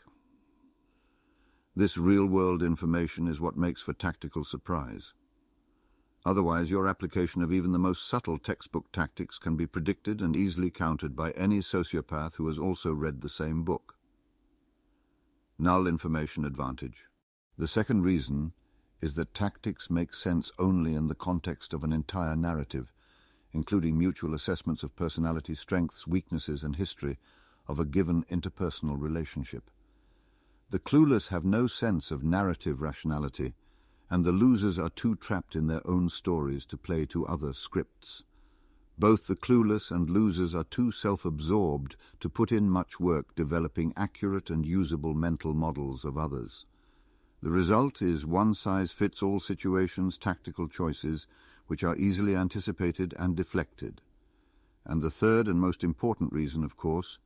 This 1.78 1.98
real-world 1.98 2.62
information 2.62 3.28
is 3.28 3.38
what 3.38 3.58
makes 3.58 3.82
for 3.82 3.92
tactical 3.92 4.44
surprise. 4.44 5.12
Otherwise, 6.24 6.70
your 6.70 6.88
application 6.88 7.42
of 7.42 7.52
even 7.52 7.72
the 7.72 7.78
most 7.78 8.08
subtle 8.08 8.38
textbook 8.38 8.90
tactics 8.92 9.38
can 9.38 9.56
be 9.56 9.66
predicted 9.66 10.22
and 10.22 10.34
easily 10.34 10.70
countered 10.70 11.14
by 11.14 11.32
any 11.32 11.58
sociopath 11.58 12.36
who 12.36 12.48
has 12.48 12.58
also 12.58 12.94
read 12.94 13.20
the 13.20 13.28
same 13.28 13.62
book. 13.62 13.98
Null 15.58 15.86
information 15.86 16.46
advantage. 16.46 17.04
The 17.58 17.68
second 17.68 18.04
reason 18.04 18.54
is 19.02 19.14
that 19.16 19.34
tactics 19.34 19.90
make 19.90 20.14
sense 20.14 20.50
only 20.58 20.94
in 20.94 21.08
the 21.08 21.14
context 21.14 21.74
of 21.74 21.84
an 21.84 21.92
entire 21.92 22.36
narrative, 22.36 22.90
including 23.52 23.98
mutual 23.98 24.34
assessments 24.34 24.82
of 24.82 24.96
personality 24.96 25.54
strengths, 25.54 26.06
weaknesses, 26.06 26.64
and 26.64 26.76
history 26.76 27.18
of 27.68 27.78
a 27.78 27.84
given 27.84 28.24
interpersonal 28.30 28.98
relationship. 28.98 29.70
The 30.70 30.80
clueless 30.80 31.28
have 31.28 31.44
no 31.44 31.68
sense 31.68 32.10
of 32.10 32.24
narrative 32.24 32.80
rationality, 32.80 33.54
and 34.10 34.24
the 34.24 34.32
losers 34.32 34.80
are 34.80 34.90
too 34.90 35.14
trapped 35.14 35.54
in 35.54 35.68
their 35.68 35.86
own 35.86 36.08
stories 36.08 36.66
to 36.66 36.76
play 36.76 37.06
to 37.06 37.24
other 37.26 37.52
scripts. 37.52 38.24
Both 38.98 39.28
the 39.28 39.36
clueless 39.36 39.92
and 39.92 40.10
losers 40.10 40.56
are 40.56 40.64
too 40.64 40.90
self-absorbed 40.90 41.94
to 42.18 42.28
put 42.28 42.50
in 42.50 42.68
much 42.68 42.98
work 42.98 43.34
developing 43.36 43.92
accurate 43.96 44.50
and 44.50 44.66
usable 44.66 45.14
mental 45.14 45.54
models 45.54 46.04
of 46.04 46.18
others. 46.18 46.66
The 47.42 47.50
result 47.50 48.02
is 48.02 48.26
one-size-fits-all 48.26 49.38
situations, 49.38 50.18
tactical 50.18 50.66
choices, 50.66 51.28
which 51.68 51.84
are 51.84 51.96
easily 51.96 52.34
anticipated 52.34 53.14
and 53.18 53.36
deflected. 53.36 54.00
And 54.84 55.00
the 55.00 55.12
third 55.12 55.46
and 55.46 55.60
most 55.60 55.84
important 55.84 56.32
reason, 56.32 56.64
of 56.64 56.76
course, 56.76 57.18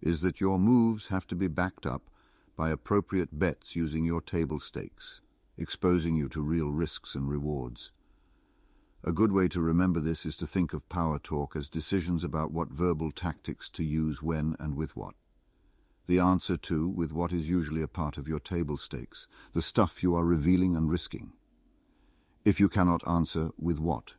is 0.00 0.20
that 0.22 0.40
your 0.40 0.58
moves 0.58 1.08
have 1.08 1.28
to 1.28 1.36
be 1.36 1.46
backed 1.46 1.86
up 1.86 2.10
by 2.58 2.70
appropriate 2.70 3.38
bets 3.38 3.76
using 3.76 4.04
your 4.04 4.20
table 4.20 4.58
stakes, 4.58 5.20
exposing 5.56 6.16
you 6.16 6.28
to 6.28 6.42
real 6.42 6.72
risks 6.72 7.14
and 7.14 7.30
rewards. 7.30 7.92
A 9.04 9.12
good 9.12 9.30
way 9.30 9.46
to 9.46 9.60
remember 9.60 10.00
this 10.00 10.26
is 10.26 10.34
to 10.38 10.46
think 10.46 10.72
of 10.72 10.88
power 10.88 11.20
talk 11.20 11.54
as 11.54 11.68
decisions 11.68 12.24
about 12.24 12.50
what 12.50 12.70
verbal 12.70 13.12
tactics 13.12 13.68
to 13.68 13.84
use 13.84 14.24
when 14.24 14.56
and 14.58 14.74
with 14.74 14.96
what. 14.96 15.14
The 16.06 16.18
answer 16.18 16.56
to 16.56 16.88
with 16.88 17.12
what 17.12 17.30
is 17.30 17.48
usually 17.48 17.82
a 17.82 17.86
part 17.86 18.18
of 18.18 18.26
your 18.26 18.40
table 18.40 18.76
stakes, 18.76 19.28
the 19.52 19.62
stuff 19.62 20.02
you 20.02 20.16
are 20.16 20.24
revealing 20.24 20.76
and 20.76 20.90
risking. 20.90 21.34
If 22.44 22.58
you 22.58 22.68
cannot 22.68 23.06
answer 23.06 23.50
with 23.56 23.78
what, 23.78 24.14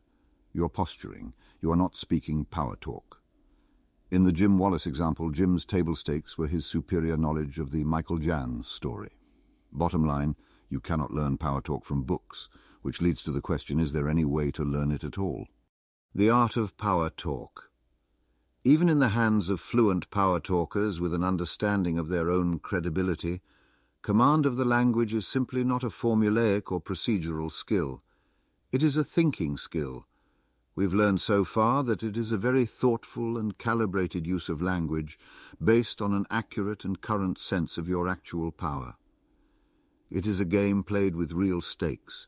you're 0.54 0.70
posturing, 0.70 1.34
you 1.62 1.74
are 1.74 1.76
not 1.76 1.98
speaking 1.98 2.46
power 2.46 2.78
talk. 2.78 3.19
In 4.12 4.24
the 4.24 4.32
Jim 4.32 4.58
Wallace 4.58 4.88
example, 4.88 5.30
Jim's 5.30 5.66
table 5.66 5.96
stakes 5.96 6.36
were 6.36 6.48
his 6.48 6.66
superior 6.66 7.16
knowledge 7.16 7.60
of 7.60 7.72
the 7.72 7.84
Michael 7.84 8.18
Jan 8.18 8.64
story. 8.64 9.12
Bottom 9.72 10.04
line, 10.04 10.36
you 10.68 10.80
cannot 10.80 11.12
learn 11.12 11.38
power 11.38 11.62
talk 11.62 11.86
from 11.86 12.02
books, 12.02 12.50
which 12.82 13.02
leads 13.02 13.22
to 13.24 13.32
the 13.32 13.42
question, 13.42 13.80
is 13.80 13.94
there 13.94 14.10
any 14.10 14.26
way 14.26 14.50
to 14.52 14.64
learn 14.64 14.92
it 14.92 15.04
at 15.04 15.20
all? 15.20 15.46
The 16.16 16.30
art 16.30 16.58
of 16.58 16.76
power 16.76 17.12
talk. 17.12 17.70
Even 18.64 18.90
in 18.90 18.98
the 18.98 19.10
hands 19.10 19.48
of 19.48 19.60
fluent 19.60 20.10
power 20.10 20.40
talkers 20.40 21.00
with 21.00 21.14
an 21.14 21.24
understanding 21.24 22.00
of 22.00 22.10
their 22.10 22.32
own 22.32 22.58
credibility, 22.58 23.42
Command 24.02 24.46
of 24.46 24.56
the 24.56 24.66
language 24.66 25.14
is 25.14 25.28
simply 25.28 25.64
not 25.64 25.84
a 25.84 25.90
formulaic 25.90 26.72
or 26.72 26.82
procedural 26.82 27.52
skill. 27.52 28.02
It 28.72 28.82
is 28.82 28.98
a 28.98 29.04
thinking 29.04 29.58
skill. 29.58 30.08
We've 30.76 30.94
learned 30.94 31.20
so 31.20 31.44
far 31.44 31.84
that 31.84 32.04
it 32.04 32.18
is 32.18 32.32
a 32.32 32.38
very 32.38 32.66
thoughtful 32.66 33.38
and 33.38 33.58
calibrated 33.58 34.26
use 34.26 34.50
of 34.50 34.62
language 34.62 35.20
based 35.62 36.02
on 36.02 36.14
an 36.14 36.26
accurate 36.30 36.86
and 36.86 37.02
current 37.02 37.38
sense 37.38 37.78
of 37.78 37.90
your 37.90 38.08
actual 38.08 38.52
power. 38.52 38.96
It 40.10 40.26
is 40.26 40.40
a 40.40 40.46
game 40.46 40.84
played 40.84 41.16
with 41.16 41.34
real 41.34 41.62
stakes. 41.62 42.28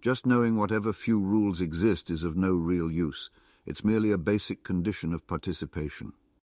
Just 0.00 0.26
knowing 0.26 0.56
whatever 0.56 0.92
few 0.92 1.18
rules 1.18 1.60
exist 1.60 2.10
is 2.10 2.22
of 2.22 2.36
no 2.36 2.54
real 2.54 2.90
use. 2.90 3.30
It's 3.66 3.84
merely 3.84 4.12
a 4.12 4.18
basic 4.18 4.62
condition 4.62 5.12
of 5.12 5.26
participation. 5.26 6.12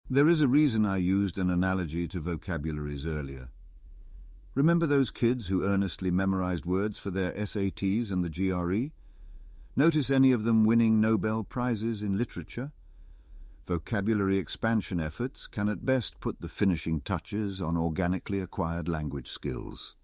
There 0.09 0.29
is 0.29 0.41
a 0.41 0.47
reason 0.47 0.85
I 0.85 0.97
used 0.97 1.37
an 1.37 1.49
analogy 1.49 2.07
to 2.09 2.19
vocabularies 2.19 3.05
earlier. 3.07 3.49
Remember 4.53 4.85
those 4.85 5.09
kids 5.09 5.47
who 5.47 5.63
earnestly 5.63 6.11
memorized 6.11 6.65
words 6.65 6.99
for 6.99 7.09
their 7.09 7.31
SATs 7.31 8.11
and 8.11 8.23
the 8.23 8.29
GRE? 8.29 8.91
Notice 9.81 10.11
any 10.11 10.31
of 10.31 10.43
them 10.43 10.63
winning 10.63 11.01
Nobel 11.01 11.43
Prizes 11.43 12.03
in 12.03 12.15
literature? 12.15 12.71
Vocabulary 13.65 14.37
expansion 14.37 14.99
efforts 14.99 15.47
can 15.47 15.67
at 15.69 15.87
best 15.87 16.19
put 16.19 16.39
the 16.39 16.47
finishing 16.47 17.01
touches 17.01 17.59
on 17.59 17.75
organically 17.75 18.41
acquired 18.41 18.87
language 18.87 19.31
skills. 19.31 19.95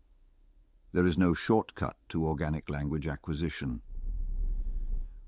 There 0.93 1.05
is 1.05 1.15
no 1.15 1.35
shortcut 1.35 1.95
to 2.09 2.25
organic 2.25 2.71
language 2.71 3.05
acquisition. 3.05 3.83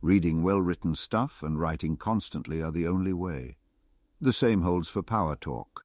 Reading 0.02 0.42
well-written 0.42 0.96
stuff 0.96 1.44
and 1.44 1.60
writing 1.60 1.96
constantly 1.96 2.60
are 2.64 2.72
the 2.72 2.88
only 2.88 3.14
way. 3.14 3.58
The 4.20 4.34
same 4.34 4.64
holds 4.64 4.90
for 4.90 5.04
power 5.04 5.36
talk. 5.36 5.84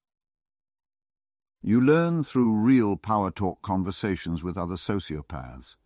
You 1.60 1.82
learn 1.82 2.24
through 2.24 2.54
real 2.54 2.96
power 2.96 3.30
talk 3.30 3.60
conversations 3.60 4.42
with 4.42 4.56
other 4.56 4.76
sociopaths. 4.76 5.76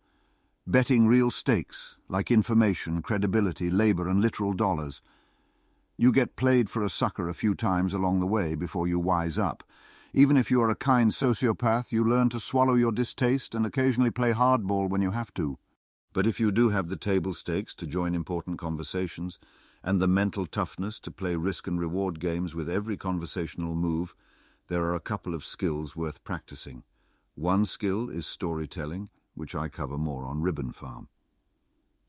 Betting 0.69 1.07
real 1.07 1.31
stakes, 1.31 1.97
like 2.09 2.29
information, 2.29 3.01
credibility, 3.01 3.71
labor, 3.71 4.07
and 4.07 4.21
literal 4.21 4.53
dollars. 4.53 5.01
You 5.97 6.11
get 6.11 6.35
played 6.35 6.69
for 6.69 6.85
a 6.85 6.91
sucker 6.91 7.27
a 7.27 7.33
few 7.33 7.55
times 7.55 7.91
along 7.91 8.19
the 8.19 8.27
way 8.27 8.53
before 8.53 8.87
you 8.87 8.99
wise 8.99 9.39
up. 9.39 9.63
Even 10.13 10.37
if 10.37 10.51
you 10.51 10.61
are 10.61 10.69
a 10.69 10.75
kind 10.75 11.09
sociopath, 11.09 11.91
you 11.91 12.03
learn 12.03 12.29
to 12.29 12.39
swallow 12.39 12.75
your 12.75 12.91
distaste 12.91 13.55
and 13.55 13.65
occasionally 13.65 14.11
play 14.11 14.31
hardball 14.31 14.87
when 14.87 15.01
you 15.01 15.09
have 15.09 15.33
to. 15.33 15.57
But 16.13 16.27
if 16.27 16.39
you 16.39 16.51
do 16.51 16.69
have 16.69 16.87
the 16.87 16.97
table 16.97 17.33
stakes 17.33 17.73
to 17.73 17.87
join 17.87 18.13
important 18.13 18.59
conversations, 18.59 19.39
and 19.83 19.99
the 19.99 20.07
mental 20.07 20.45
toughness 20.45 20.99
to 20.99 21.09
play 21.09 21.35
risk 21.35 21.65
and 21.65 21.79
reward 21.79 22.19
games 22.19 22.53
with 22.53 22.69
every 22.69 22.95
conversational 22.95 23.73
move, 23.73 24.13
there 24.67 24.83
are 24.83 24.93
a 24.93 24.99
couple 24.99 25.33
of 25.33 25.43
skills 25.43 25.95
worth 25.95 26.23
practicing. 26.23 26.83
One 27.33 27.65
skill 27.65 28.07
is 28.07 28.27
storytelling, 28.27 29.09
which 29.39 29.55
I 29.55 29.69
cover 29.69 29.97
more 29.97 30.25
on 30.25 30.41
Ribbon 30.41 30.73
Farm. 30.73 31.07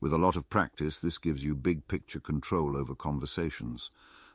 With 0.01 0.11
a 0.11 0.17
lot 0.17 0.35
of 0.35 0.49
practice, 0.49 0.99
this 0.99 1.17
gives 1.17 1.45
you 1.45 1.55
big 1.55 1.87
picture 1.87 2.19
control 2.19 2.75
over 2.75 2.93
conversations. 2.93 3.89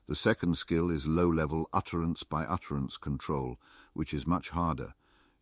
The 0.06 0.16
second 0.16 0.56
skill 0.56 0.90
is 0.90 1.06
low-level 1.06 1.68
utterance 1.74 2.22
by 2.22 2.44
utterance 2.44 2.96
control, 2.96 3.61
which 3.92 4.14
is 4.14 4.26
much 4.26 4.48
harder. 4.48 4.94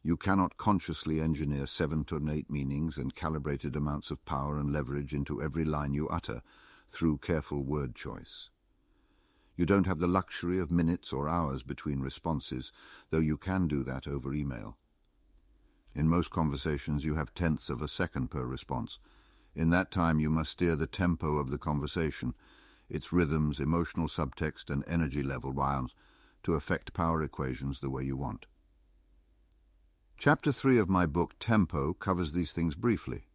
You 0.03 0.17
cannot 0.17 0.57
consciously 0.57 1.21
engineer 1.21 1.69
seven 1.69 2.03
to 2.07 2.21
eight 2.29 2.51
meanings 2.51 2.97
and 2.97 3.15
calibrated 3.15 3.77
amounts 3.77 4.11
of 4.11 4.25
power 4.25 4.59
and 4.59 4.73
leverage 4.73 5.15
into 5.15 5.41
every 5.41 5.65
line 5.65 5.95
you 5.95 6.09
utter 6.09 6.43
through 6.89 7.19
careful 7.19 7.63
word 7.63 7.95
choice. 7.95 8.51
You 9.57 9.65
don't 9.65 9.87
have 9.87 10.01
the 10.01 10.09
luxury 10.09 10.59
of 10.59 10.73
minutes 10.73 11.13
or 11.13 11.29
hours 11.29 11.63
between 11.63 12.01
responses, 12.01 12.73
though 13.11 13.21
you 13.21 13.37
can 13.37 13.69
do 13.69 13.85
that 13.85 14.09
over 14.09 14.35
email. 14.35 14.77
In 15.95 16.09
most 16.09 16.31
conversations 16.31 17.05
you 17.05 17.15
have 17.15 17.35
tenths 17.35 17.69
of 17.69 17.81
a 17.81 17.89
second 17.89 18.29
per 18.31 18.45
response. 18.45 18.99
In 19.55 19.71
that 19.71 19.91
time 19.93 20.19
you 20.19 20.29
must 20.29 20.53
steer 20.53 20.75
the 20.75 20.87
tempo 20.87 21.39
of 21.39 21.51
the 21.51 21.59
conversation, 21.59 22.35
its 22.89 23.13
rhythms, 23.13 23.61
emotional 23.61 24.09
subtext 24.09 24.71
and 24.71 24.85
energy 24.89 25.23
level 25.23 25.53
rounds 25.53 25.95
to 26.43 26.55
affect 26.55 26.95
power 26.95 27.23
equations 27.23 27.81
the 27.81 27.91
way 27.91 28.03
you 28.03 28.17
want. 28.17 28.47
Chapter 30.17 30.53
3 30.53 30.79
of 30.79 30.89
my 30.89 31.07
book, 31.07 31.35
Tempo, 31.39 31.93
covers 31.93 32.33
these 32.33 32.53
things 32.53 32.75
briefly. 32.75 33.27